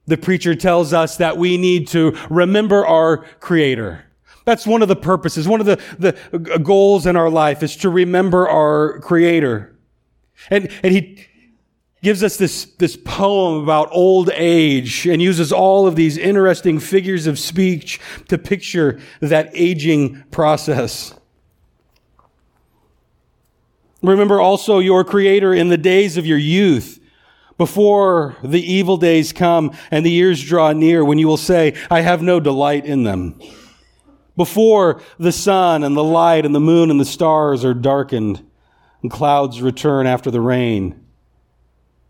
the 0.06 0.18
preacher 0.18 0.54
tells 0.54 0.92
us 0.92 1.16
that 1.16 1.38
we 1.38 1.56
need 1.56 1.88
to 1.88 2.14
remember 2.28 2.86
our 2.86 3.24
Creator. 3.40 4.04
That's 4.44 4.66
one 4.66 4.82
of 4.82 4.88
the 4.88 4.96
purposes, 4.96 5.48
one 5.48 5.58
of 5.58 5.64
the, 5.64 5.80
the 5.98 6.58
goals 6.58 7.06
in 7.06 7.16
our 7.16 7.30
life 7.30 7.62
is 7.62 7.76
to 7.76 7.88
remember 7.88 8.46
our 8.46 9.00
Creator. 9.00 9.74
And, 10.50 10.70
and 10.82 10.92
he 10.92 11.26
gives 12.02 12.22
us 12.22 12.36
this, 12.36 12.66
this 12.76 12.98
poem 13.02 13.62
about 13.62 13.88
old 13.90 14.28
age 14.34 15.06
and 15.06 15.22
uses 15.22 15.50
all 15.50 15.86
of 15.86 15.96
these 15.96 16.18
interesting 16.18 16.78
figures 16.78 17.26
of 17.26 17.38
speech 17.38 17.98
to 18.28 18.36
picture 18.36 19.00
that 19.20 19.48
aging 19.54 20.24
process. 20.30 21.14
Remember 24.06 24.40
also 24.40 24.78
your 24.78 25.02
Creator 25.02 25.52
in 25.54 25.68
the 25.68 25.76
days 25.76 26.16
of 26.16 26.26
your 26.26 26.38
youth 26.38 27.00
before 27.58 28.36
the 28.42 28.60
evil 28.60 28.96
days 28.96 29.32
come 29.32 29.76
and 29.90 30.06
the 30.06 30.10
years 30.10 30.44
draw 30.44 30.72
near 30.72 31.04
when 31.04 31.18
you 31.18 31.26
will 31.26 31.36
say, 31.36 31.74
I 31.90 32.02
have 32.02 32.22
no 32.22 32.38
delight 32.38 32.86
in 32.86 33.02
them. 33.02 33.40
Before 34.36 35.00
the 35.18 35.32
sun 35.32 35.82
and 35.82 35.96
the 35.96 36.04
light 36.04 36.46
and 36.46 36.54
the 36.54 36.60
moon 36.60 36.90
and 36.90 37.00
the 37.00 37.04
stars 37.04 37.64
are 37.64 37.74
darkened 37.74 38.44
and 39.02 39.10
clouds 39.10 39.60
return 39.60 40.06
after 40.06 40.30
the 40.30 40.40
rain. 40.40 41.04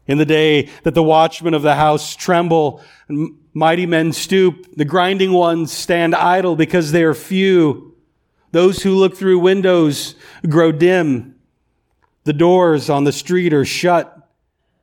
In 0.06 0.18
the 0.18 0.26
day 0.26 0.68
that 0.82 0.94
the 0.94 1.02
watchmen 1.02 1.54
of 1.54 1.62
the 1.62 1.76
house 1.76 2.14
tremble 2.14 2.82
and 3.08 3.38
mighty 3.54 3.86
men 3.86 4.12
stoop, 4.12 4.66
the 4.76 4.84
grinding 4.84 5.32
ones 5.32 5.72
stand 5.72 6.14
idle 6.14 6.56
because 6.56 6.92
they 6.92 7.04
are 7.04 7.14
few. 7.14 7.94
Those 8.52 8.82
who 8.82 8.94
look 8.94 9.16
through 9.16 9.38
windows 9.38 10.14
grow 10.46 10.72
dim. 10.72 11.35
The 12.26 12.32
doors 12.32 12.90
on 12.90 13.04
the 13.04 13.12
street 13.12 13.54
are 13.54 13.64
shut 13.64 14.28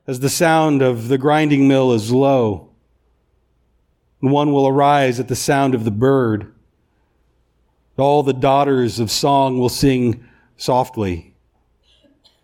as 0.06 0.20
the 0.20 0.30
sound 0.30 0.80
of 0.80 1.08
the 1.08 1.18
grinding 1.18 1.68
mill 1.68 1.92
is 1.92 2.10
low. 2.10 2.70
And 4.22 4.32
one 4.32 4.50
will 4.50 4.66
arise 4.66 5.20
at 5.20 5.28
the 5.28 5.36
sound 5.36 5.74
of 5.74 5.84
the 5.84 5.90
bird. 5.90 6.54
All 7.98 8.22
the 8.22 8.32
daughters 8.32 8.98
of 8.98 9.10
song 9.10 9.58
will 9.58 9.68
sing 9.68 10.24
softly. 10.56 11.34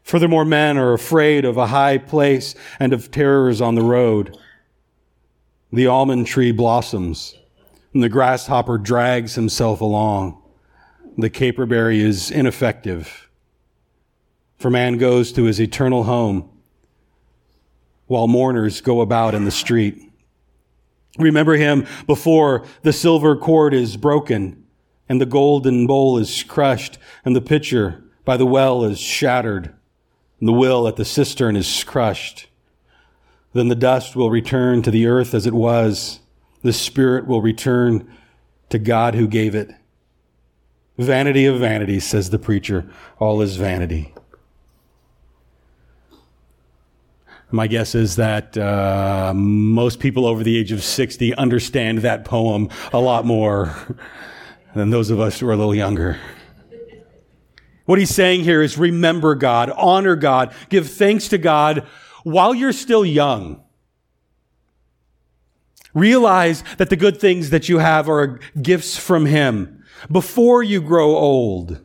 Furthermore, 0.03 0.45
men 0.45 0.77
are 0.77 0.93
afraid 0.93 1.47
of 1.47 1.57
a 1.57 1.69
high 1.69 1.97
place 1.97 2.55
and 2.79 2.93
of 2.93 3.11
terrors 3.11 3.63
on 3.63 3.77
the 3.77 3.83
road. 3.83 4.37
The 5.73 5.87
almond 5.87 6.27
tree 6.27 6.53
blossoms, 6.53 7.39
and 7.95 8.03
the 8.03 8.11
grasshopper 8.11 8.77
drags 8.77 9.35
himself 9.35 9.81
along. 9.81 10.43
The 11.17 11.31
caperberry 11.31 12.01
is 12.01 12.31
ineffective, 12.31 13.30
for 14.61 14.71
man 14.71 14.99
goes 14.99 15.33
to 15.33 15.45
his 15.45 15.59
eternal 15.59 16.05
home 16.05 16.49
while 18.07 18.29
mourners 18.29 18.83
go 18.83 19.01
about 19.01 19.35
in 19.35 19.47
the 19.47 19.51
street. 19.51 19.99
Remember 21.19 21.55
him 21.55 21.87
before 22.07 22.67
the 22.83 22.93
silver 22.93 23.37
cord 23.37 23.73
is 23.73 23.97
broken 23.97 24.67
and 25.09 25.19
the 25.19 25.27
golden 25.27 25.87
bowl 25.87 26.19
is 26.19 26.43
crushed 26.43 26.99
and 27.25 27.35
the 27.35 27.41
pitcher 27.41 28.05
by 28.27 28.37
the 28.37 28.45
well 28.45 28.85
is 28.85 29.01
shattered 29.01 29.75
and 30.39 30.49
the 30.49 30.53
will 30.53 30.87
at 30.87 30.97
the 30.97 31.07
cistern 31.07 31.57
is 31.57 31.83
crushed. 31.83 32.47
Then 33.55 33.69
the 33.69 33.75
dust 33.75 34.15
will 34.15 34.31
return 34.31 34.83
to 34.83 34.91
the 34.91 35.07
earth 35.07 35.33
as 35.33 35.47
it 35.47 35.55
was. 35.55 36.21
The 36.63 36.73
spirit 36.75 37.27
will 37.27 37.41
return 37.41 38.09
to 38.69 38.79
God 38.79 39.15
who 39.15 39.27
gave 39.27 39.55
it. 39.55 39.71
Vanity 40.99 41.47
of 41.47 41.59
vanities, 41.59 42.05
says 42.05 42.29
the 42.29 42.39
preacher. 42.39 42.89
All 43.19 43.41
is 43.41 43.57
vanity. 43.57 44.15
My 47.53 47.67
guess 47.67 47.95
is 47.95 48.17
that 48.17 48.57
uh, 48.57 49.33
most 49.35 49.99
people 49.99 50.25
over 50.27 50.45
the 50.45 50.57
age 50.57 50.71
of 50.71 50.85
60 50.85 51.35
understand 51.35 51.99
that 51.99 52.25
poem 52.25 52.69
a 52.93 53.01
lot 53.01 53.27
more 53.27 53.75
than 54.75 54.91
those 54.91 55.11
of 55.11 55.19
us 55.19 55.41
who 55.41 55.49
are 55.49 55.53
a 55.53 55.57
little 55.57 55.75
younger. 55.75 56.19
What 57.87 57.99
he's 57.99 58.15
saying 58.15 58.45
here 58.45 58.63
is 58.63 58.79
remember 58.79 59.35
God, 59.35 59.71
honor 59.71 60.15
God, 60.15 60.55
give 60.69 60.89
thanks 60.89 61.27
to 61.29 61.39
God 61.39 61.87
while 62.23 62.55
you're 62.55 62.73
still 62.73 63.05
young. 63.05 63.65
Realize 65.93 66.63
that 66.79 66.89
the 66.89 66.97
good 66.97 67.21
things 67.21 67.51
that 67.51 67.69
you 67.69 67.79
have 67.79 68.09
are 68.09 68.39
gifts 68.61 68.97
from 68.97 69.27
Him 69.27 69.85
before 70.11 70.63
you 70.63 70.81
grow 70.81 71.17
old. 71.17 71.85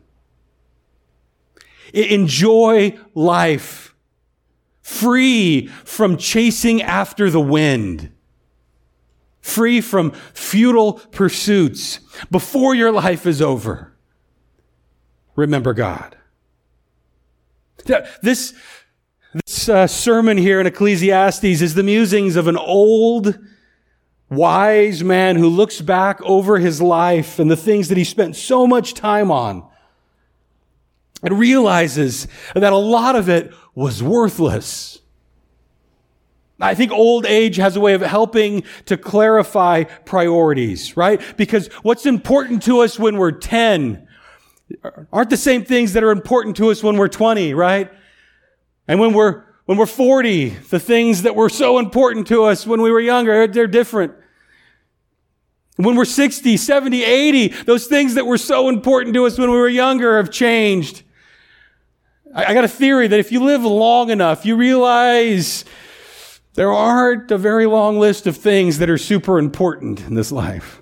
Enjoy 1.92 2.96
life 3.14 3.85
free 4.86 5.66
from 5.84 6.16
chasing 6.16 6.80
after 6.80 7.28
the 7.28 7.40
wind, 7.40 8.12
free 9.40 9.80
from 9.80 10.12
futile 10.32 10.92
pursuits 10.92 11.98
before 12.30 12.72
your 12.72 12.92
life 12.92 13.26
is 13.26 13.42
over. 13.42 13.92
Remember 15.34 15.74
God. 15.74 16.16
This, 18.22 18.54
this 19.32 19.68
uh, 19.68 19.88
sermon 19.88 20.38
here 20.38 20.60
in 20.60 20.68
Ecclesiastes 20.68 21.44
is 21.44 21.74
the 21.74 21.82
musings 21.82 22.36
of 22.36 22.46
an 22.46 22.56
old, 22.56 23.36
wise 24.30 25.02
man 25.02 25.34
who 25.34 25.48
looks 25.48 25.80
back 25.80 26.22
over 26.22 26.58
his 26.58 26.80
life 26.80 27.40
and 27.40 27.50
the 27.50 27.56
things 27.56 27.88
that 27.88 27.98
he 27.98 28.04
spent 28.04 28.36
so 28.36 28.68
much 28.68 28.94
time 28.94 29.32
on 29.32 29.68
and 31.22 31.38
realizes 31.38 32.28
that 32.54 32.72
a 32.72 32.76
lot 32.76 33.16
of 33.16 33.28
it 33.28 33.52
was 33.74 34.02
worthless. 34.02 35.00
I 36.58 36.74
think 36.74 36.90
old 36.90 37.26
age 37.26 37.56
has 37.56 37.76
a 37.76 37.80
way 37.80 37.92
of 37.92 38.00
helping 38.00 38.64
to 38.86 38.96
clarify 38.96 39.84
priorities, 39.84 40.96
right? 40.96 41.20
Because 41.36 41.68
what's 41.82 42.06
important 42.06 42.62
to 42.64 42.80
us 42.80 42.98
when 42.98 43.18
we're 43.18 43.32
10 43.32 44.06
aren't 45.12 45.30
the 45.30 45.36
same 45.36 45.64
things 45.64 45.92
that 45.92 46.02
are 46.02 46.10
important 46.10 46.56
to 46.56 46.70
us 46.70 46.82
when 46.82 46.96
we're 46.96 47.08
20, 47.08 47.54
right? 47.54 47.90
And 48.88 48.98
when 48.98 49.12
we're, 49.12 49.44
when 49.66 49.78
we're 49.78 49.86
40, 49.86 50.48
the 50.48 50.80
things 50.80 51.22
that 51.22 51.36
were 51.36 51.48
so 51.48 51.78
important 51.78 52.26
to 52.28 52.44
us 52.44 52.66
when 52.66 52.80
we 52.80 52.90
were 52.90 53.00
younger, 53.00 53.46
they're 53.46 53.66
different. 53.66 54.12
When 55.76 55.94
we're 55.94 56.06
60, 56.06 56.56
70, 56.56 57.04
80, 57.04 57.48
those 57.64 57.86
things 57.86 58.14
that 58.14 58.26
were 58.26 58.38
so 58.38 58.68
important 58.68 59.14
to 59.14 59.26
us 59.26 59.38
when 59.38 59.50
we 59.50 59.56
were 59.56 59.68
younger 59.68 60.16
have 60.16 60.30
changed. 60.30 61.02
I, 62.34 62.54
got 62.54 62.64
a 62.64 62.68
theory 62.68 63.08
that 63.08 63.18
if 63.18 63.32
you 63.32 63.42
live 63.42 63.62
long 63.62 64.10
enough, 64.10 64.44
you 64.44 64.56
realize 64.56 65.64
there 66.54 66.72
aren't 66.72 67.30
a 67.30 67.38
very 67.38 67.66
long 67.66 67.98
list 67.98 68.26
of 68.26 68.36
things 68.36 68.78
that 68.78 68.90
are 68.90 68.98
super 68.98 69.38
important 69.38 70.00
in 70.00 70.14
this 70.14 70.32
life. 70.32 70.80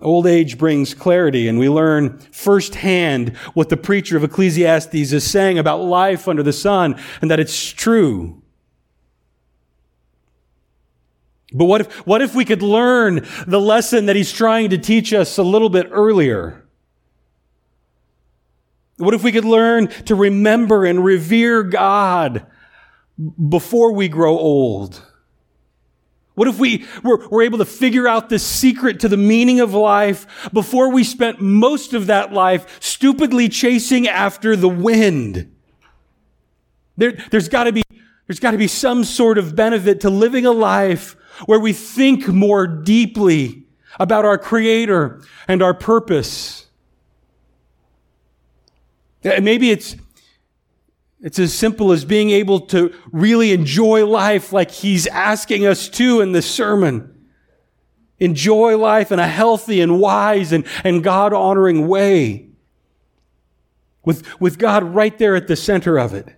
Old 0.00 0.26
age 0.26 0.58
brings 0.58 0.94
clarity, 0.94 1.48
and 1.48 1.58
we 1.58 1.68
learn 1.68 2.18
firsthand 2.30 3.36
what 3.54 3.68
the 3.68 3.76
preacher 3.76 4.16
of 4.16 4.22
Ecclesiastes 4.22 4.94
is 4.94 5.28
saying 5.28 5.58
about 5.58 5.82
life 5.82 6.28
under 6.28 6.42
the 6.42 6.52
sun 6.52 7.00
and 7.20 7.30
that 7.30 7.40
it's 7.40 7.70
true. 7.70 8.40
But 11.52 11.64
what 11.64 11.80
if, 11.80 12.06
what 12.06 12.22
if 12.22 12.34
we 12.34 12.44
could 12.44 12.62
learn 12.62 13.26
the 13.46 13.60
lesson 13.60 14.06
that 14.06 14.14
he's 14.14 14.32
trying 14.32 14.70
to 14.70 14.78
teach 14.78 15.12
us 15.12 15.36
a 15.38 15.42
little 15.42 15.70
bit 15.70 15.88
earlier? 15.90 16.67
What 18.98 19.14
if 19.14 19.22
we 19.22 19.32
could 19.32 19.44
learn 19.44 19.88
to 20.06 20.14
remember 20.14 20.84
and 20.84 21.04
revere 21.04 21.62
God 21.62 22.46
before 23.48 23.92
we 23.92 24.08
grow 24.08 24.36
old? 24.38 25.02
What 26.34 26.46
if 26.46 26.58
we 26.58 26.86
were, 27.02 27.28
were, 27.28 27.42
able 27.42 27.58
to 27.58 27.64
figure 27.64 28.06
out 28.06 28.28
the 28.28 28.38
secret 28.38 29.00
to 29.00 29.08
the 29.08 29.16
meaning 29.16 29.58
of 29.58 29.74
life 29.74 30.48
before 30.52 30.92
we 30.92 31.02
spent 31.02 31.40
most 31.40 31.94
of 31.94 32.06
that 32.06 32.32
life 32.32 32.80
stupidly 32.80 33.48
chasing 33.48 34.06
after 34.06 34.54
the 34.54 34.68
wind? 34.68 35.52
There, 36.96 37.12
there's 37.32 37.48
gotta 37.48 37.72
be, 37.72 37.82
there's 38.28 38.38
gotta 38.38 38.56
be 38.56 38.68
some 38.68 39.02
sort 39.02 39.36
of 39.36 39.56
benefit 39.56 40.02
to 40.02 40.10
living 40.10 40.46
a 40.46 40.52
life 40.52 41.16
where 41.46 41.58
we 41.58 41.72
think 41.72 42.28
more 42.28 42.68
deeply 42.68 43.64
about 43.98 44.24
our 44.24 44.38
creator 44.38 45.20
and 45.48 45.60
our 45.60 45.74
purpose. 45.74 46.67
Maybe 49.22 49.70
it's, 49.70 49.96
it's 51.20 51.38
as 51.38 51.52
simple 51.52 51.92
as 51.92 52.04
being 52.04 52.30
able 52.30 52.60
to 52.68 52.94
really 53.10 53.52
enjoy 53.52 54.06
life 54.06 54.52
like 54.52 54.70
he's 54.70 55.06
asking 55.08 55.66
us 55.66 55.88
to 55.90 56.20
in 56.20 56.32
this 56.32 56.48
sermon. 56.48 57.14
Enjoy 58.20 58.76
life 58.76 59.10
in 59.10 59.18
a 59.18 59.26
healthy 59.26 59.80
and 59.80 60.00
wise 60.00 60.52
and, 60.52 60.64
and 60.84 61.02
God 61.02 61.32
honoring 61.32 61.88
way. 61.88 62.46
With, 64.04 64.40
with 64.40 64.58
God 64.58 64.84
right 64.94 65.16
there 65.18 65.36
at 65.36 65.48
the 65.48 65.56
center 65.56 65.98
of 65.98 66.14
it. 66.14 66.28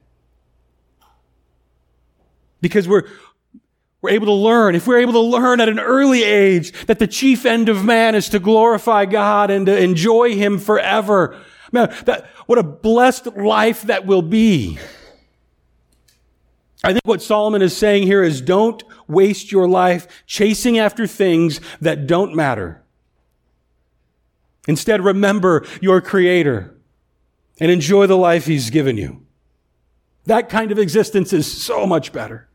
Because 2.60 2.88
we're, 2.88 3.06
we're 4.02 4.10
able 4.10 4.26
to 4.26 4.32
learn, 4.32 4.74
if 4.74 4.86
we're 4.86 4.98
able 4.98 5.12
to 5.12 5.20
learn 5.20 5.60
at 5.60 5.68
an 5.68 5.78
early 5.78 6.22
age 6.22 6.72
that 6.86 6.98
the 6.98 7.06
chief 7.06 7.46
end 7.46 7.68
of 7.68 7.84
man 7.84 8.14
is 8.14 8.28
to 8.30 8.38
glorify 8.38 9.04
God 9.04 9.50
and 9.50 9.66
to 9.66 9.78
enjoy 9.78 10.34
Him 10.34 10.58
forever, 10.58 11.40
Man, 11.72 11.94
that, 12.04 12.28
what 12.50 12.58
a 12.58 12.64
blessed 12.64 13.36
life 13.36 13.82
that 13.82 14.06
will 14.06 14.22
be. 14.22 14.76
I 16.82 16.88
think 16.88 17.04
what 17.04 17.22
Solomon 17.22 17.62
is 17.62 17.76
saying 17.76 18.08
here 18.08 18.24
is 18.24 18.40
don't 18.40 18.82
waste 19.06 19.52
your 19.52 19.68
life 19.68 20.24
chasing 20.26 20.76
after 20.76 21.06
things 21.06 21.60
that 21.80 22.08
don't 22.08 22.34
matter. 22.34 22.82
Instead, 24.66 25.00
remember 25.00 25.64
your 25.80 26.00
creator 26.00 26.76
and 27.60 27.70
enjoy 27.70 28.08
the 28.08 28.16
life 28.18 28.46
he's 28.46 28.68
given 28.68 28.96
you. 28.96 29.24
That 30.24 30.48
kind 30.48 30.72
of 30.72 30.78
existence 30.80 31.32
is 31.32 31.46
so 31.46 31.86
much 31.86 32.12
better. 32.12 32.48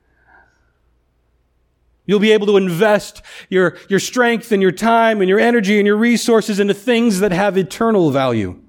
You'll 2.05 2.19
be 2.19 2.33
able 2.33 2.47
to 2.47 2.57
invest 2.57 3.21
your, 3.47 3.77
your 3.87 4.01
strength 4.01 4.51
and 4.51 4.61
your 4.61 4.73
time 4.73 5.21
and 5.21 5.29
your 5.29 5.39
energy 5.39 5.77
and 5.77 5.87
your 5.87 5.95
resources 5.95 6.59
into 6.59 6.73
things 6.73 7.21
that 7.21 7.31
have 7.31 7.57
eternal 7.57 8.11
value. 8.11 8.61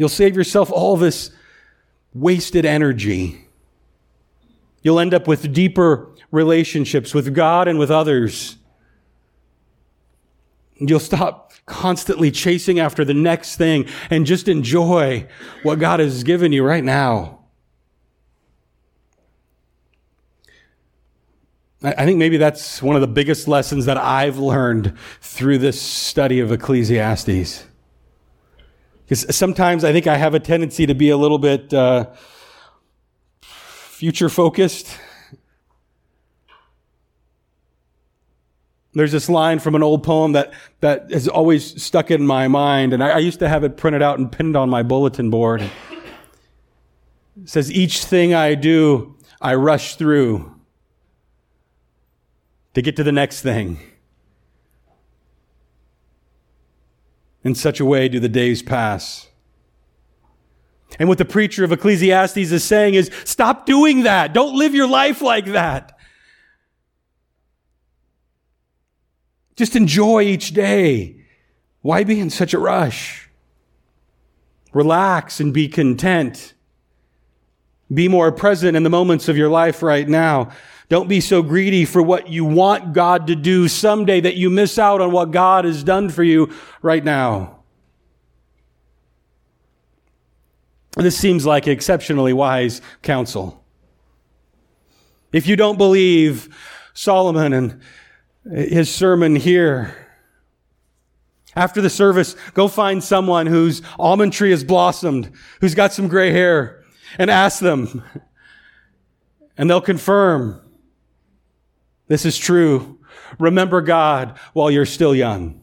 You'll 0.00 0.08
save 0.08 0.34
yourself 0.34 0.72
all 0.72 0.96
this 0.96 1.30
wasted 2.14 2.64
energy. 2.64 3.46
You'll 4.80 4.98
end 4.98 5.12
up 5.12 5.28
with 5.28 5.52
deeper 5.52 6.08
relationships 6.30 7.12
with 7.12 7.34
God 7.34 7.68
and 7.68 7.78
with 7.78 7.90
others. 7.90 8.56
You'll 10.76 11.00
stop 11.00 11.52
constantly 11.66 12.30
chasing 12.30 12.80
after 12.80 13.04
the 13.04 13.12
next 13.12 13.56
thing 13.56 13.84
and 14.08 14.24
just 14.24 14.48
enjoy 14.48 15.28
what 15.64 15.78
God 15.78 16.00
has 16.00 16.24
given 16.24 16.50
you 16.50 16.64
right 16.64 16.82
now. 16.82 17.40
I 21.82 22.06
think 22.06 22.16
maybe 22.16 22.38
that's 22.38 22.82
one 22.82 22.96
of 22.96 23.02
the 23.02 23.06
biggest 23.06 23.46
lessons 23.46 23.84
that 23.84 23.98
I've 23.98 24.38
learned 24.38 24.96
through 25.20 25.58
this 25.58 25.78
study 25.78 26.40
of 26.40 26.52
Ecclesiastes. 26.52 27.66
Because 29.10 29.34
sometimes 29.34 29.82
I 29.82 29.92
think 29.92 30.06
I 30.06 30.16
have 30.16 30.34
a 30.34 30.38
tendency 30.38 30.86
to 30.86 30.94
be 30.94 31.10
a 31.10 31.16
little 31.16 31.40
bit 31.40 31.74
uh, 31.74 32.10
future 33.40 34.28
focused. 34.28 34.96
There's 38.92 39.10
this 39.10 39.28
line 39.28 39.58
from 39.58 39.74
an 39.74 39.82
old 39.82 40.04
poem 40.04 40.30
that, 40.34 40.52
that 40.78 41.10
has 41.10 41.26
always 41.26 41.82
stuck 41.82 42.12
in 42.12 42.24
my 42.24 42.46
mind, 42.46 42.92
and 42.92 43.02
I, 43.02 43.08
I 43.08 43.18
used 43.18 43.40
to 43.40 43.48
have 43.48 43.64
it 43.64 43.76
printed 43.76 44.00
out 44.00 44.20
and 44.20 44.30
pinned 44.30 44.56
on 44.56 44.70
my 44.70 44.84
bulletin 44.84 45.28
board. 45.28 45.62
It 45.62 45.70
says, 47.46 47.72
Each 47.72 48.04
thing 48.04 48.32
I 48.32 48.54
do, 48.54 49.16
I 49.40 49.56
rush 49.56 49.96
through 49.96 50.54
to 52.74 52.82
get 52.82 52.94
to 52.94 53.02
the 53.02 53.10
next 53.10 53.42
thing. 53.42 53.89
In 57.42 57.54
such 57.54 57.80
a 57.80 57.84
way 57.84 58.08
do 58.08 58.20
the 58.20 58.28
days 58.28 58.62
pass. 58.62 59.28
And 60.98 61.08
what 61.08 61.18
the 61.18 61.24
preacher 61.24 61.64
of 61.64 61.72
Ecclesiastes 61.72 62.36
is 62.36 62.64
saying 62.64 62.94
is 62.94 63.10
stop 63.24 63.64
doing 63.64 64.02
that. 64.02 64.32
Don't 64.32 64.56
live 64.56 64.74
your 64.74 64.88
life 64.88 65.22
like 65.22 65.46
that. 65.46 65.98
Just 69.56 69.76
enjoy 69.76 70.22
each 70.22 70.52
day. 70.52 71.24
Why 71.82 72.04
be 72.04 72.18
in 72.20 72.30
such 72.30 72.54
a 72.54 72.58
rush? 72.58 73.28
Relax 74.72 75.40
and 75.40 75.52
be 75.52 75.68
content. 75.68 76.54
Be 77.92 78.08
more 78.08 78.30
present 78.30 78.76
in 78.76 78.82
the 78.82 78.90
moments 78.90 79.28
of 79.28 79.36
your 79.36 79.48
life 79.48 79.82
right 79.82 80.08
now. 80.08 80.50
Don't 80.90 81.08
be 81.08 81.20
so 81.20 81.40
greedy 81.40 81.84
for 81.84 82.02
what 82.02 82.28
you 82.28 82.44
want 82.44 82.92
God 82.92 83.28
to 83.28 83.36
do 83.36 83.68
someday 83.68 84.20
that 84.20 84.34
you 84.34 84.50
miss 84.50 84.76
out 84.76 85.00
on 85.00 85.12
what 85.12 85.30
God 85.30 85.64
has 85.64 85.84
done 85.84 86.10
for 86.10 86.24
you 86.24 86.52
right 86.82 87.02
now. 87.02 87.60
This 90.96 91.16
seems 91.16 91.46
like 91.46 91.68
exceptionally 91.68 92.32
wise 92.32 92.82
counsel. 93.02 93.64
If 95.32 95.46
you 95.46 95.54
don't 95.54 95.78
believe 95.78 96.52
Solomon 96.92 97.52
and 97.52 97.80
his 98.52 98.92
sermon 98.92 99.36
here, 99.36 99.94
after 101.54 101.80
the 101.80 101.88
service, 101.88 102.34
go 102.54 102.66
find 102.66 103.02
someone 103.02 103.46
whose 103.46 103.80
almond 103.96 104.32
tree 104.32 104.50
has 104.50 104.64
blossomed, 104.64 105.30
who's 105.60 105.76
got 105.76 105.92
some 105.92 106.08
gray 106.08 106.32
hair, 106.32 106.82
and 107.16 107.30
ask 107.30 107.60
them. 107.60 108.02
And 109.56 109.70
they'll 109.70 109.80
confirm 109.80 110.60
this 112.10 112.26
is 112.26 112.36
true. 112.36 112.98
Remember 113.38 113.80
God 113.80 114.36
while 114.52 114.68
you're 114.68 114.84
still 114.84 115.14
young. 115.14 115.62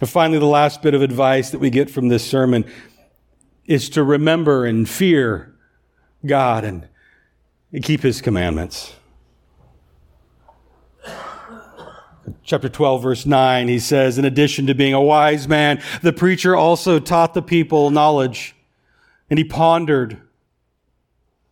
And 0.00 0.08
finally, 0.08 0.38
the 0.38 0.46
last 0.46 0.80
bit 0.80 0.94
of 0.94 1.02
advice 1.02 1.50
that 1.50 1.58
we 1.58 1.68
get 1.68 1.90
from 1.90 2.08
this 2.08 2.24
sermon 2.24 2.64
is 3.66 3.90
to 3.90 4.02
remember 4.02 4.64
and 4.64 4.88
fear 4.88 5.54
God 6.24 6.64
and 6.64 6.88
keep 7.82 8.00
his 8.00 8.22
commandments. 8.22 8.94
Chapter 12.44 12.70
12, 12.70 13.02
verse 13.02 13.26
9, 13.26 13.68
he 13.68 13.78
says, 13.78 14.16
In 14.16 14.24
addition 14.24 14.66
to 14.68 14.74
being 14.74 14.94
a 14.94 15.02
wise 15.02 15.46
man, 15.46 15.82
the 16.00 16.14
preacher 16.14 16.56
also 16.56 16.98
taught 16.98 17.34
the 17.34 17.42
people 17.42 17.90
knowledge, 17.90 18.56
and 19.28 19.38
he 19.38 19.44
pondered, 19.44 20.22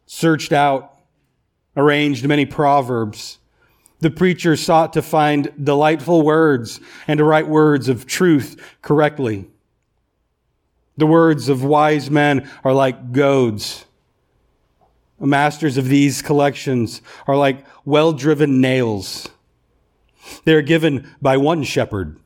searched 0.07 0.55
out, 0.55 0.92
arranged 1.77 2.27
many 2.27 2.47
proverbs. 2.47 3.39
The 4.01 4.11
preacher 4.11 4.57
sought 4.57 4.93
to 4.95 5.03
find 5.03 5.53
delightful 5.63 6.23
words 6.23 6.81
and 7.07 7.19
to 7.19 7.25
write 7.25 7.47
words 7.47 7.89
of 7.89 8.07
truth 8.07 8.61
correctly. 8.83 9.49
The 10.97 11.07
words 11.07 11.49
of 11.49 11.65
wise 11.65 12.11
men 12.11 12.51
are 12.65 12.75
like 12.75 13.13
goads. 13.13 13.85
The 15.21 15.27
masters 15.27 15.79
of 15.79 15.89
these 15.89 16.21
collections 16.21 17.01
are 17.29 17.37
like 17.37 17.65
well 17.85 18.13
driven 18.13 18.61
nails. 18.61 19.29
They 20.45 20.55
are 20.55 20.63
given 20.63 21.09
by 21.21 21.37
one 21.37 21.63
shepherd. 21.63 22.19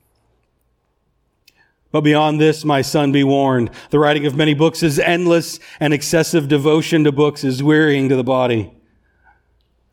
But 1.92 2.00
beyond 2.02 2.40
this, 2.40 2.64
my 2.64 2.82
son, 2.82 3.12
be 3.12 3.24
warned. 3.24 3.70
The 3.90 3.98
writing 3.98 4.26
of 4.26 4.34
many 4.34 4.54
books 4.54 4.82
is 4.82 4.98
endless, 4.98 5.58
and 5.78 5.94
excessive 5.94 6.48
devotion 6.48 7.04
to 7.04 7.12
books 7.12 7.44
is 7.44 7.62
wearying 7.62 8.08
to 8.08 8.16
the 8.16 8.24
body. 8.24 8.72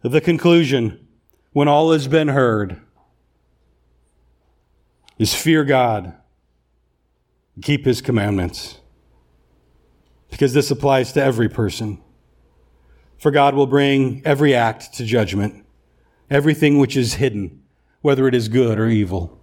The 0.04 0.20
conclusion, 0.20 1.08
when 1.54 1.70
all 1.70 1.94
has 1.94 2.10
been 2.10 2.28
heard, 2.28 2.82
is 5.18 5.34
fear 5.34 5.64
God, 5.64 6.14
keep 7.62 7.86
his 7.86 8.02
commandments. 8.02 8.80
Because 10.30 10.54
this 10.54 10.70
applies 10.70 11.14
to 11.14 11.24
every 11.24 11.48
person. 11.48 12.02
For 13.18 13.32
God 13.32 13.56
will 13.56 13.68
bring 13.68 14.22
every 14.26 14.54
act 14.54 14.94
to 14.96 15.06
judgment, 15.06 15.66
everything 16.30 16.80
which 16.80 16.98
is 16.98 17.14
hidden, 17.14 17.64
whether 18.02 18.28
it 18.28 18.36
is 18.36 18.50
good 18.50 18.78
or 18.78 18.90
evil. 18.90 19.40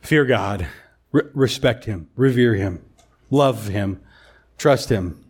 Fear 0.00 0.26
God, 0.26 0.68
re- 1.10 1.22
respect 1.34 1.86
him, 1.86 2.08
revere 2.14 2.54
him, 2.54 2.84
love 3.30 3.66
him, 3.66 4.00
trust 4.56 4.90
him 4.90 5.24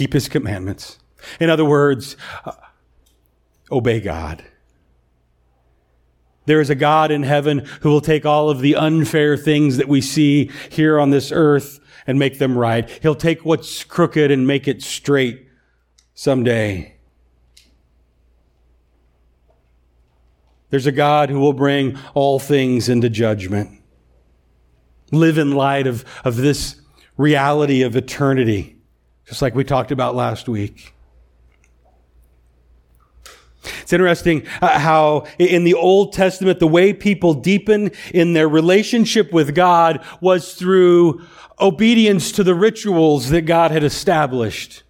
keep 0.00 0.14
his 0.14 0.30
commandments. 0.30 0.98
In 1.40 1.50
other 1.50 1.64
words, 1.66 2.16
uh, 2.46 2.52
obey 3.70 4.00
God. 4.00 4.42
There 6.46 6.58
is 6.58 6.70
a 6.70 6.74
God 6.74 7.10
in 7.10 7.22
heaven 7.22 7.66
who 7.82 7.90
will 7.90 8.00
take 8.00 8.24
all 8.24 8.48
of 8.48 8.62
the 8.62 8.76
unfair 8.76 9.36
things 9.36 9.76
that 9.76 9.88
we 9.88 10.00
see 10.00 10.50
here 10.70 10.98
on 10.98 11.10
this 11.10 11.30
earth 11.30 11.80
and 12.06 12.18
make 12.18 12.38
them 12.38 12.56
right. 12.56 12.88
He'll 13.02 13.14
take 13.14 13.44
what's 13.44 13.84
crooked 13.84 14.30
and 14.30 14.46
make 14.46 14.66
it 14.66 14.80
straight 14.80 15.46
someday. 16.14 16.96
There's 20.70 20.86
a 20.86 20.92
God 20.92 21.28
who 21.28 21.40
will 21.40 21.52
bring 21.52 21.98
all 22.14 22.38
things 22.38 22.88
into 22.88 23.10
judgment. 23.10 23.82
Live 25.12 25.36
in 25.36 25.52
light 25.52 25.86
of, 25.86 26.06
of 26.24 26.36
this 26.36 26.80
reality 27.18 27.82
of 27.82 27.96
eternity 27.96 28.79
just 29.30 29.42
like 29.42 29.54
we 29.54 29.62
talked 29.62 29.92
about 29.92 30.16
last 30.16 30.48
week. 30.48 30.92
It's 33.82 33.92
interesting 33.92 34.44
uh, 34.60 34.76
how 34.76 35.26
in 35.38 35.62
the 35.62 35.74
Old 35.74 36.12
Testament, 36.12 36.58
the 36.58 36.66
way 36.66 36.92
people 36.92 37.34
deepen 37.34 37.92
in 38.12 38.32
their 38.32 38.48
relationship 38.48 39.32
with 39.32 39.54
God 39.54 40.04
was 40.20 40.54
through 40.54 41.24
obedience 41.60 42.32
to 42.32 42.42
the 42.42 42.56
rituals 42.56 43.30
that 43.30 43.42
God 43.42 43.70
had 43.70 43.84
established. 43.84 44.82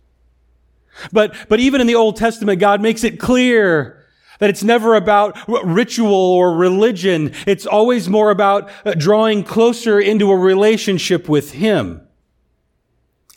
But, 1.12 1.34
but 1.50 1.60
even 1.60 1.82
in 1.82 1.86
the 1.86 1.96
Old 1.96 2.16
Testament, 2.16 2.60
God 2.60 2.80
makes 2.80 3.04
it 3.04 3.20
clear 3.20 4.06
that 4.38 4.48
it's 4.48 4.64
never 4.64 4.94
about 4.94 5.36
ritual 5.66 6.14
or 6.14 6.54
religion. 6.54 7.34
It's 7.46 7.66
always 7.66 8.08
more 8.08 8.30
about 8.30 8.70
uh, 8.86 8.94
drawing 8.94 9.44
closer 9.44 10.00
into 10.00 10.30
a 10.30 10.36
relationship 10.36 11.28
with 11.28 11.52
Him. 11.52 12.06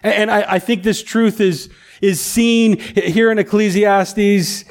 And, 0.04 0.14
and 0.14 0.32
I, 0.32 0.54
I 0.56 0.60
think 0.60 0.84
this 0.84 1.02
truth 1.02 1.42
is, 1.42 1.70
is 2.02 2.20
seen 2.20 2.80
here 2.80 3.32
in 3.32 3.40
Ecclesiastes 3.40 4.66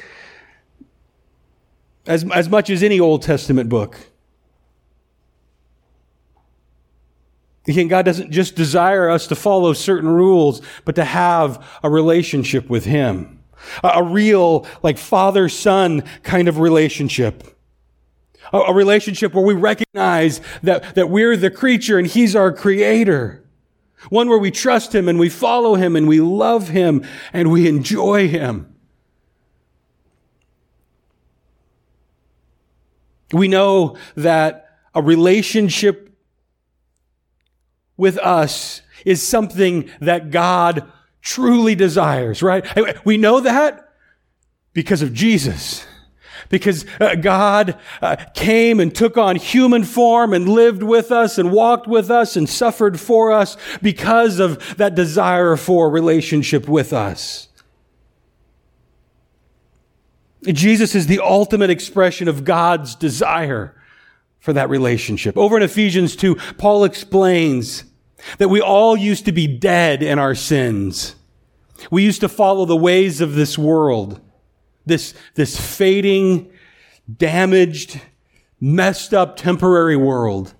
as, 2.05 2.25
as 2.31 2.49
much 2.49 2.69
as 2.69 2.83
any 2.83 2.99
Old 2.99 3.21
Testament 3.21 3.69
book. 3.69 3.97
Again, 7.67 7.87
God 7.87 8.03
doesn't 8.03 8.31
just 8.31 8.55
desire 8.55 9.09
us 9.09 9.25
to 9.27 9.35
follow 9.35 9.71
certain 9.71 10.09
rules, 10.09 10.61
but 10.83 10.95
to 10.95 11.05
have 11.05 11.65
a 11.81 11.89
relationship 11.89 12.69
with 12.69 12.83
Him. 12.83 13.39
A, 13.81 13.87
a 13.95 14.03
real, 14.03 14.67
like, 14.81 14.97
father 14.97 15.47
son 15.47 16.03
kind 16.23 16.49
of 16.49 16.59
relationship. 16.59 17.57
A, 18.51 18.57
a 18.57 18.73
relationship 18.73 19.33
where 19.33 19.45
we 19.45 19.53
recognize 19.53 20.41
that, 20.61 20.95
that 20.95 21.09
we're 21.09 21.37
the 21.37 21.49
creature 21.49 21.97
and 21.97 22.05
He's 22.05 22.35
our 22.35 22.51
creator. 22.51 23.42
One 24.09 24.29
where 24.29 24.37
we 24.37 24.51
trust 24.51 24.93
Him 24.93 25.07
and 25.07 25.19
we 25.19 25.29
follow 25.29 25.75
Him 25.75 25.95
and 25.95 26.07
we 26.07 26.19
love 26.19 26.69
Him 26.69 27.05
and 27.31 27.51
we 27.51 27.67
enjoy 27.67 28.27
Him. 28.27 28.75
We 33.31 33.47
know 33.47 33.97
that 34.15 34.69
a 34.93 35.01
relationship 35.01 36.15
with 37.97 38.17
us 38.19 38.81
is 39.05 39.27
something 39.27 39.89
that 39.99 40.29
God 40.29 40.91
truly 41.21 41.73
desires, 41.73 42.43
right? 42.43 42.65
We 43.05 43.17
know 43.17 43.39
that 43.39 43.89
because 44.73 45.01
of 45.01 45.13
Jesus. 45.13 45.85
Because 46.49 46.85
uh, 46.99 47.15
God 47.15 47.77
uh, 48.01 48.15
came 48.33 48.79
and 48.79 48.93
took 48.93 49.17
on 49.17 49.35
human 49.35 49.83
form 49.83 50.33
and 50.33 50.47
lived 50.47 50.83
with 50.83 51.11
us 51.11 51.37
and 51.37 51.51
walked 51.51 51.87
with 51.87 52.09
us 52.11 52.35
and 52.35 52.47
suffered 52.49 52.99
for 52.99 53.31
us 53.31 53.57
because 53.81 54.39
of 54.39 54.77
that 54.77 54.95
desire 54.95 55.55
for 55.55 55.89
relationship 55.89 56.67
with 56.67 56.93
us. 56.93 57.47
Jesus 60.43 60.93
is 60.93 61.07
the 61.07 61.19
ultimate 61.19 61.69
expression 61.69 62.27
of 62.27 62.43
God's 62.43 62.95
desire 62.95 63.75
for 64.39 64.51
that 64.53 64.69
relationship. 64.69 65.37
Over 65.37 65.55
in 65.55 65.63
Ephesians 65.63 66.17
2, 66.17 66.35
Paul 66.57 66.83
explains 66.83 67.85
that 68.39 68.49
we 68.49 68.59
all 68.59 68.97
used 68.97 69.25
to 69.25 69.31
be 69.31 69.47
dead 69.47 70.03
in 70.03 70.19
our 70.19 70.35
sins. 70.35 71.15
We 71.89 72.03
used 72.03 72.21
to 72.21 72.29
follow 72.29 72.65
the 72.65 72.75
ways 72.75 73.21
of 73.21 73.35
this 73.35 73.57
world, 73.57 74.19
this, 74.85 75.13
this 75.35 75.59
fading, 75.59 76.51
damaged, 77.17 78.01
messed 78.59 79.13
up 79.13 79.35
temporary 79.35 79.95
world. 79.95 80.53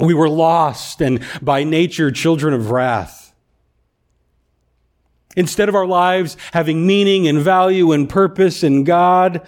We 0.00 0.14
were 0.14 0.28
lost 0.28 1.00
and 1.00 1.24
by 1.42 1.64
nature 1.64 2.10
children 2.10 2.54
of 2.54 2.70
wrath. 2.70 3.34
Instead 5.36 5.68
of 5.68 5.74
our 5.74 5.86
lives 5.86 6.36
having 6.52 6.86
meaning 6.86 7.28
and 7.28 7.38
value 7.38 7.92
and 7.92 8.08
purpose 8.08 8.62
in 8.62 8.84
God, 8.84 9.46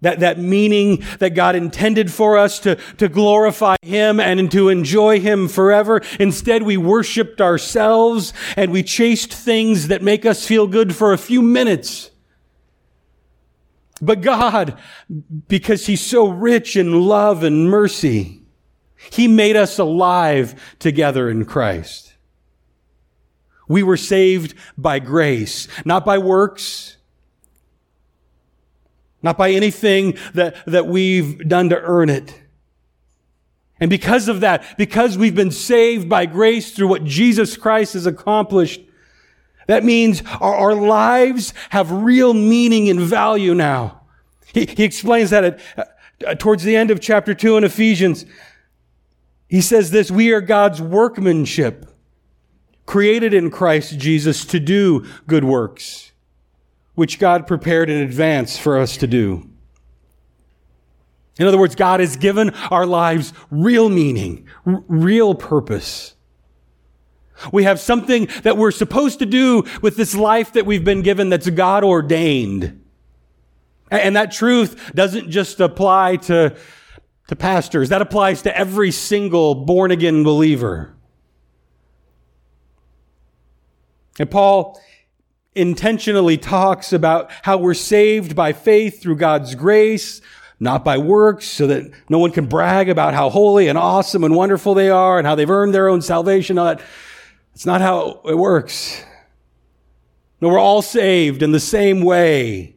that, 0.00 0.20
that 0.20 0.38
meaning 0.38 1.04
that 1.18 1.30
God 1.30 1.54
intended 1.54 2.12
for 2.12 2.38
us 2.38 2.58
to, 2.60 2.76
to 2.96 3.08
glorify 3.08 3.76
Him 3.82 4.18
and 4.18 4.50
to 4.52 4.68
enjoy 4.68 5.20
Him 5.20 5.48
forever. 5.48 6.02
Instead, 6.18 6.62
we 6.62 6.76
worshiped 6.76 7.40
ourselves 7.40 8.32
and 8.56 8.72
we 8.72 8.82
chased 8.82 9.32
things 9.32 9.88
that 9.88 10.02
make 10.02 10.24
us 10.24 10.46
feel 10.46 10.66
good 10.66 10.94
for 10.94 11.12
a 11.12 11.18
few 11.18 11.42
minutes. 11.42 12.10
But 14.00 14.22
God, 14.22 14.78
because 15.48 15.86
He's 15.86 16.00
so 16.00 16.28
rich 16.28 16.76
in 16.76 17.02
love 17.02 17.42
and 17.42 17.68
mercy, 17.68 18.42
He 19.10 19.28
made 19.28 19.56
us 19.56 19.78
alive 19.78 20.54
together 20.78 21.28
in 21.28 21.44
Christ. 21.44 22.14
We 23.68 23.82
were 23.82 23.98
saved 23.98 24.54
by 24.76 24.98
grace, 24.98 25.68
not 25.84 26.04
by 26.04 26.18
works, 26.18 26.96
not 29.22 29.36
by 29.36 29.50
anything 29.50 30.16
that, 30.34 30.56
that 30.66 30.86
we've 30.86 31.46
done 31.48 31.68
to 31.70 31.80
earn 31.80 32.08
it. 32.08 32.42
And 33.78 33.88
because 33.88 34.28
of 34.28 34.40
that, 34.40 34.76
because 34.76 35.16
we've 35.16 35.34
been 35.34 35.50
saved 35.50 36.08
by 36.08 36.26
grace 36.26 36.72
through 36.72 36.88
what 36.88 37.04
Jesus 37.04 37.56
Christ 37.56 37.94
has 37.94 38.06
accomplished, 38.06 38.80
that 39.66 39.84
means 39.84 40.22
our, 40.40 40.54
our 40.54 40.74
lives 40.74 41.54
have 41.70 41.90
real 41.90 42.34
meaning 42.34 42.88
and 42.88 43.00
value 43.00 43.54
now. 43.54 44.02
He, 44.52 44.66
he 44.66 44.84
explains 44.84 45.30
that 45.30 45.44
at, 45.44 45.60
uh, 46.26 46.34
towards 46.34 46.62
the 46.64 46.76
end 46.76 46.90
of 46.90 47.00
chapter 47.00 47.34
2 47.34 47.56
in 47.56 47.64
Ephesians. 47.64 48.26
He 49.48 49.60
says 49.60 49.90
this, 49.90 50.10
we 50.10 50.32
are 50.32 50.40
God's 50.40 50.82
workmanship, 50.82 51.86
created 52.84 53.32
in 53.32 53.50
Christ 53.50 53.98
Jesus 53.98 54.44
to 54.46 54.60
do 54.60 55.06
good 55.26 55.44
works 55.44 56.09
which 56.94 57.18
God 57.18 57.46
prepared 57.46 57.90
in 57.90 58.00
advance 58.02 58.58
for 58.58 58.78
us 58.78 58.96
to 58.98 59.06
do. 59.06 59.48
In 61.38 61.46
other 61.46 61.58
words, 61.58 61.74
God 61.74 62.00
has 62.00 62.16
given 62.16 62.50
our 62.70 62.84
lives 62.84 63.32
real 63.50 63.88
meaning, 63.88 64.46
r- 64.66 64.82
real 64.88 65.34
purpose. 65.34 66.14
We 67.52 67.64
have 67.64 67.80
something 67.80 68.28
that 68.42 68.58
we're 68.58 68.70
supposed 68.70 69.20
to 69.20 69.26
do 69.26 69.64
with 69.80 69.96
this 69.96 70.14
life 70.14 70.52
that 70.52 70.66
we've 70.66 70.84
been 70.84 71.00
given 71.00 71.30
that's 71.30 71.48
God 71.48 71.84
ordained. 71.84 72.84
And 73.90 74.14
that 74.16 74.32
truth 74.32 74.92
doesn't 74.94 75.30
just 75.30 75.58
apply 75.60 76.16
to, 76.16 76.56
to 77.28 77.36
pastors. 77.36 77.88
That 77.88 78.02
applies 78.02 78.42
to 78.42 78.56
every 78.56 78.90
single 78.90 79.54
born 79.54 79.90
again 79.90 80.22
believer. 80.22 80.94
And 84.18 84.30
Paul 84.30 84.78
intentionally 85.54 86.38
talks 86.38 86.92
about 86.92 87.30
how 87.42 87.58
we're 87.58 87.74
saved 87.74 88.36
by 88.36 88.52
faith 88.52 89.02
through 89.02 89.16
God's 89.16 89.54
grace, 89.54 90.20
not 90.58 90.84
by 90.84 90.98
works, 90.98 91.46
so 91.46 91.66
that 91.66 91.90
no 92.08 92.18
one 92.18 92.30
can 92.30 92.46
brag 92.46 92.88
about 92.88 93.14
how 93.14 93.30
holy 93.30 93.68
and 93.68 93.76
awesome 93.76 94.24
and 94.24 94.34
wonderful 94.34 94.74
they 94.74 94.90
are 94.90 95.18
and 95.18 95.26
how 95.26 95.34
they've 95.34 95.50
earned 95.50 95.74
their 95.74 95.88
own 95.88 96.02
salvation. 96.02 96.58
All 96.58 96.66
that. 96.66 96.82
It's 97.54 97.66
not 97.66 97.80
how 97.80 98.20
it 98.24 98.36
works. 98.36 99.02
No, 100.40 100.48
we're 100.48 100.58
all 100.58 100.82
saved 100.82 101.42
in 101.42 101.52
the 101.52 101.60
same 101.60 102.02
way. 102.02 102.76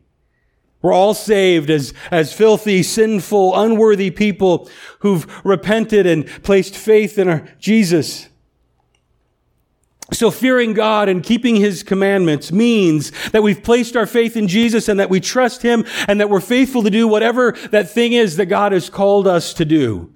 We're 0.82 0.94
all 0.94 1.14
saved 1.14 1.70
as, 1.70 1.94
as 2.12 2.34
filthy, 2.34 2.84
sinful, 2.84 3.58
unworthy 3.58 4.12
people 4.12 4.70
who've 5.00 5.26
repented 5.46 6.06
and 6.06 6.28
placed 6.44 6.76
faith 6.76 7.18
in 7.18 7.30
our 7.30 7.48
Jesus. 7.58 8.28
So 10.12 10.30
fearing 10.30 10.74
God 10.74 11.08
and 11.08 11.24
keeping 11.24 11.56
his 11.56 11.82
commandments 11.82 12.52
means 12.52 13.12
that 13.30 13.42
we've 13.42 13.64
placed 13.64 13.96
our 13.96 14.06
faith 14.06 14.36
in 14.36 14.48
Jesus 14.48 14.90
and 14.90 15.00
that 15.00 15.10
we 15.10 15.20
trust 15.20 15.62
him 15.62 15.86
and 16.08 16.20
that 16.20 16.30
we're 16.30 16.42
faithful 16.42 16.84
to 16.84 16.90
do 16.90 17.08
whatever 17.08 17.54
that 17.72 17.90
thing 17.90 18.14
is 18.14 18.36
that 18.36 18.48
God 18.48 18.74
has 18.74 18.90
called 18.90 19.28
us 19.28 19.54
to 19.56 19.66
do. 19.66 20.14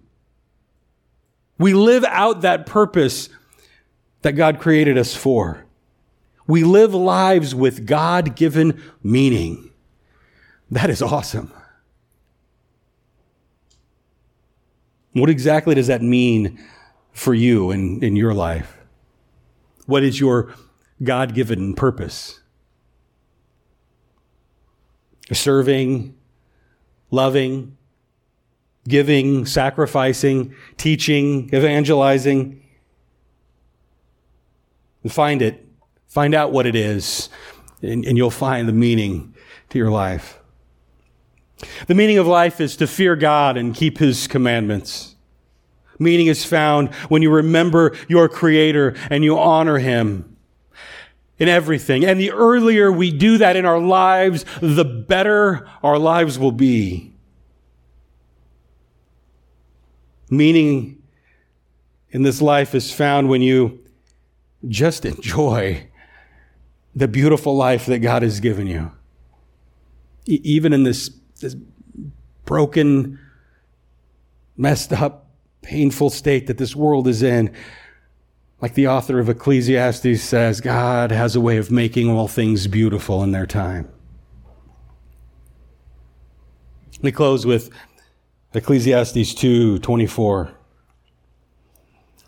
We 1.57 1.73
live 1.73 2.03
out 2.03 2.41
that 2.41 2.65
purpose 2.65 3.29
that 4.21 4.33
God 4.33 4.59
created 4.59 4.97
us 4.97 5.15
for. 5.15 5.65
We 6.45 6.63
live 6.63 6.93
lives 6.93 7.55
with 7.55 7.85
God 7.85 8.35
given 8.35 8.81
meaning. 9.01 9.71
That 10.69 10.89
is 10.89 11.01
awesome. 11.01 11.51
What 15.13 15.29
exactly 15.29 15.75
does 15.75 15.87
that 15.87 16.01
mean 16.01 16.63
for 17.11 17.33
you 17.33 17.71
in, 17.71 18.03
in 18.03 18.15
your 18.15 18.33
life? 18.33 18.76
What 19.87 20.03
is 20.03 20.19
your 20.19 20.53
God 21.01 21.33
given 21.33 21.73
purpose? 21.73 22.41
Serving, 25.31 26.15
loving, 27.11 27.75
giving, 28.87 29.45
sacrificing, 29.45 30.53
teaching, 30.77 31.49
evangelizing. 31.53 32.63
Find 35.07 35.41
it. 35.41 35.65
Find 36.07 36.33
out 36.33 36.51
what 36.51 36.65
it 36.65 36.75
is, 36.75 37.29
and, 37.81 38.05
and 38.05 38.17
you'll 38.17 38.31
find 38.31 38.67
the 38.67 38.73
meaning 38.73 39.35
to 39.69 39.77
your 39.77 39.91
life. 39.91 40.39
The 41.87 41.95
meaning 41.95 42.17
of 42.17 42.27
life 42.27 42.61
is 42.61 42.77
to 42.77 42.87
fear 42.87 43.15
God 43.15 43.57
and 43.57 43.75
keep 43.75 43.97
His 43.97 44.27
commandments. 44.27 45.16
Meaning 45.99 46.27
is 46.27 46.45
found 46.45 46.93
when 47.09 47.21
you 47.21 47.31
remember 47.31 47.95
your 48.07 48.29
Creator 48.29 48.95
and 49.09 49.23
you 49.23 49.37
honor 49.37 49.77
Him 49.79 50.37
in 51.39 51.47
everything. 51.47 52.05
And 52.05 52.19
the 52.19 52.31
earlier 52.31 52.91
we 52.91 53.11
do 53.11 53.37
that 53.37 53.55
in 53.55 53.65
our 53.65 53.79
lives, 53.79 54.45
the 54.61 54.85
better 54.85 55.67
our 55.83 55.97
lives 55.97 56.37
will 56.37 56.51
be. 56.51 57.13
Meaning 60.29 61.01
in 62.11 62.23
this 62.23 62.41
life 62.41 62.75
is 62.75 62.91
found 62.91 63.29
when 63.29 63.41
you 63.41 63.83
just 64.67 65.05
enjoy 65.05 65.87
the 66.95 67.07
beautiful 67.07 67.55
life 67.55 67.85
that 67.85 67.99
God 67.99 68.23
has 68.23 68.39
given 68.39 68.67
you. 68.67 68.91
E- 70.25 70.41
even 70.43 70.73
in 70.73 70.83
this, 70.83 71.11
this 71.39 71.55
broken, 72.45 73.19
messed 74.57 74.91
up, 74.91 75.26
painful 75.61 76.09
state 76.09 76.47
that 76.47 76.57
this 76.57 76.75
world 76.75 77.07
is 77.07 77.23
in. 77.23 77.53
Like 78.61 78.73
the 78.73 78.87
author 78.87 79.19
of 79.19 79.29
Ecclesiastes 79.29 80.21
says, 80.21 80.61
God 80.61 81.11
has 81.11 81.35
a 81.35 81.41
way 81.41 81.57
of 81.57 81.69
making 81.69 82.09
all 82.09 82.27
things 82.27 82.67
beautiful 82.67 83.21
in 83.23 83.31
their 83.31 83.45
time. 83.45 83.91
Me 87.01 87.11
close 87.11 87.45
with 87.45 87.69
Ecclesiastes 88.53 89.35
2 89.35 89.77
24. 89.79 90.51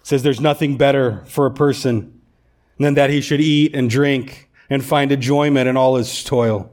says 0.03 0.21
there's 0.21 0.39
nothing 0.39 0.77
better 0.77 1.23
for 1.25 1.47
a 1.47 1.51
person 1.51 2.21
than 2.77 2.93
that 2.93 3.09
he 3.09 3.21
should 3.21 3.41
eat 3.41 3.73
and 3.73 3.89
drink 3.89 4.49
and 4.69 4.85
find 4.85 5.11
enjoyment 5.11 5.67
in 5.67 5.75
all 5.75 5.95
his 5.95 6.23
toil. 6.23 6.71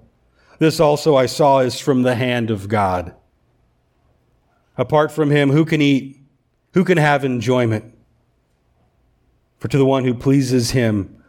This 0.58 0.80
also 0.80 1.16
I 1.16 1.26
saw 1.26 1.60
is 1.60 1.80
from 1.80 2.02
the 2.02 2.14
hand 2.14 2.50
of 2.50 2.68
God. 2.68 3.14
Apart 4.76 5.10
from 5.10 5.30
him, 5.30 5.50
who 5.50 5.64
can 5.64 5.80
eat? 5.80 6.20
Who 6.76 6.84
can 6.84 6.98
have 6.98 7.24
enjoyment? 7.24 7.94
For 9.60 9.68
to 9.68 9.78
the 9.78 9.86
one 9.86 10.04
who 10.04 10.12
pleases 10.12 10.72
him, 10.72 11.24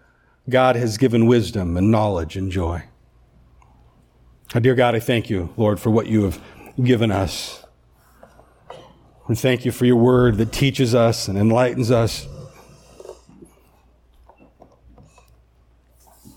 God 0.49 0.75
has 0.75 0.97
given 0.97 1.25
wisdom 1.25 1.77
and 1.77 1.89
knowledge 1.89 2.35
and 2.35 2.51
joy. 2.51 2.83
dear 4.49 4.75
God, 4.75 4.93
I 4.93 4.99
thank 4.99 5.29
you, 5.29 5.53
Lord, 5.55 5.79
for 5.79 5.89
what 5.89 6.07
you 6.07 6.23
have 6.23 6.41
given 6.83 7.11
us. 7.11 7.63
And 9.29 9.39
thank 9.39 9.63
you 9.63 9.71
for 9.71 9.85
your 9.85 9.95
word 9.95 10.37
that 10.39 10.51
teaches 10.51 10.93
us 10.93 11.29
and 11.29 11.37
enlightens 11.37 11.91
us. 11.91 12.27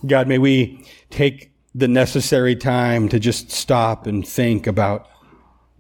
God, 0.07 0.29
may 0.29 0.39
we 0.39 0.87
take 1.11 1.51
the 1.75 1.89
necessary 1.89 2.55
time 2.55 3.09
to 3.09 3.19
just 3.19 3.51
stop 3.51 4.07
and 4.07 4.25
think 4.25 4.69
about 4.69 5.09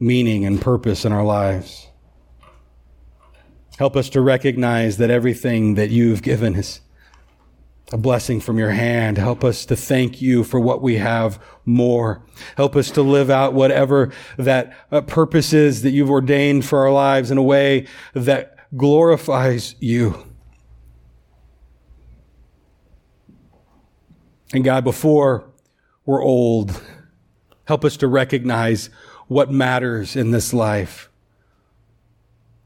meaning 0.01 0.45
and 0.45 0.61
purpose 0.61 1.05
in 1.05 1.13
our 1.13 1.25
lives. 1.25 1.90
Help 3.81 3.97
us 3.97 4.11
to 4.11 4.21
recognize 4.21 4.99
that 4.99 5.09
everything 5.09 5.73
that 5.77 5.89
you've 5.89 6.21
given 6.21 6.55
is 6.55 6.83
a 7.91 7.97
blessing 7.97 8.39
from 8.39 8.59
your 8.59 8.73
hand. 8.73 9.17
Help 9.17 9.43
us 9.43 9.65
to 9.65 9.75
thank 9.75 10.21
you 10.21 10.45
for 10.45 10.61
what 10.61 10.83
we 10.83 10.97
have 10.97 11.43
more. 11.65 12.23
Help 12.59 12.77
us 12.77 12.91
to 12.91 13.01
live 13.01 13.31
out 13.31 13.55
whatever 13.55 14.13
that 14.37 14.77
uh, 14.93 15.01
purpose 15.01 15.55
is 15.55 15.81
that 15.81 15.93
you've 15.93 16.11
ordained 16.11 16.67
for 16.67 16.81
our 16.81 16.93
lives 16.93 17.31
in 17.31 17.39
a 17.39 17.43
way 17.43 17.87
that 18.13 18.69
glorifies 18.77 19.75
you. 19.81 20.27
And 24.53 24.63
God, 24.63 24.85
before 24.85 25.51
we're 26.05 26.23
old, 26.23 26.83
help 27.65 27.87
us 27.87 27.97
to 27.97 28.09
recognize 28.09 28.91
what 29.27 29.51
matters 29.51 30.17
in 30.17 30.33
this 30.33 30.53
life 30.53 31.10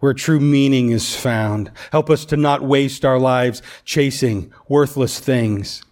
where 0.04 0.12
true 0.12 0.38
meaning 0.38 0.90
is 0.90 1.16
found. 1.16 1.70
Help 1.90 2.10
us 2.10 2.26
to 2.26 2.36
not 2.36 2.60
waste 2.62 3.06
our 3.06 3.18
lives 3.18 3.62
chasing 3.86 4.52
worthless 4.68 5.18
things, 5.18 5.82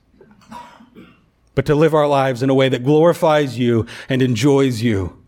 but 1.54 1.64
to 1.64 1.74
live 1.74 1.94
our 1.94 2.06
lives 2.06 2.42
in 2.42 2.50
a 2.50 2.54
way 2.54 2.68
that 2.68 2.84
glorifies 2.84 3.58
you 3.58 3.86
and 4.10 4.20
enjoys 4.20 4.82
you 4.82 5.18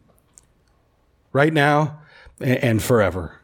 right 1.33 1.55
now 1.55 1.99
and 2.39 2.83
forever. 2.83 3.41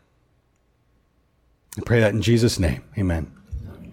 I 1.79 1.81
pray 1.87 2.01
that 2.01 2.13
in 2.13 2.21
Jesus' 2.21 2.59
name. 2.59 2.85
Amen. 2.99 3.40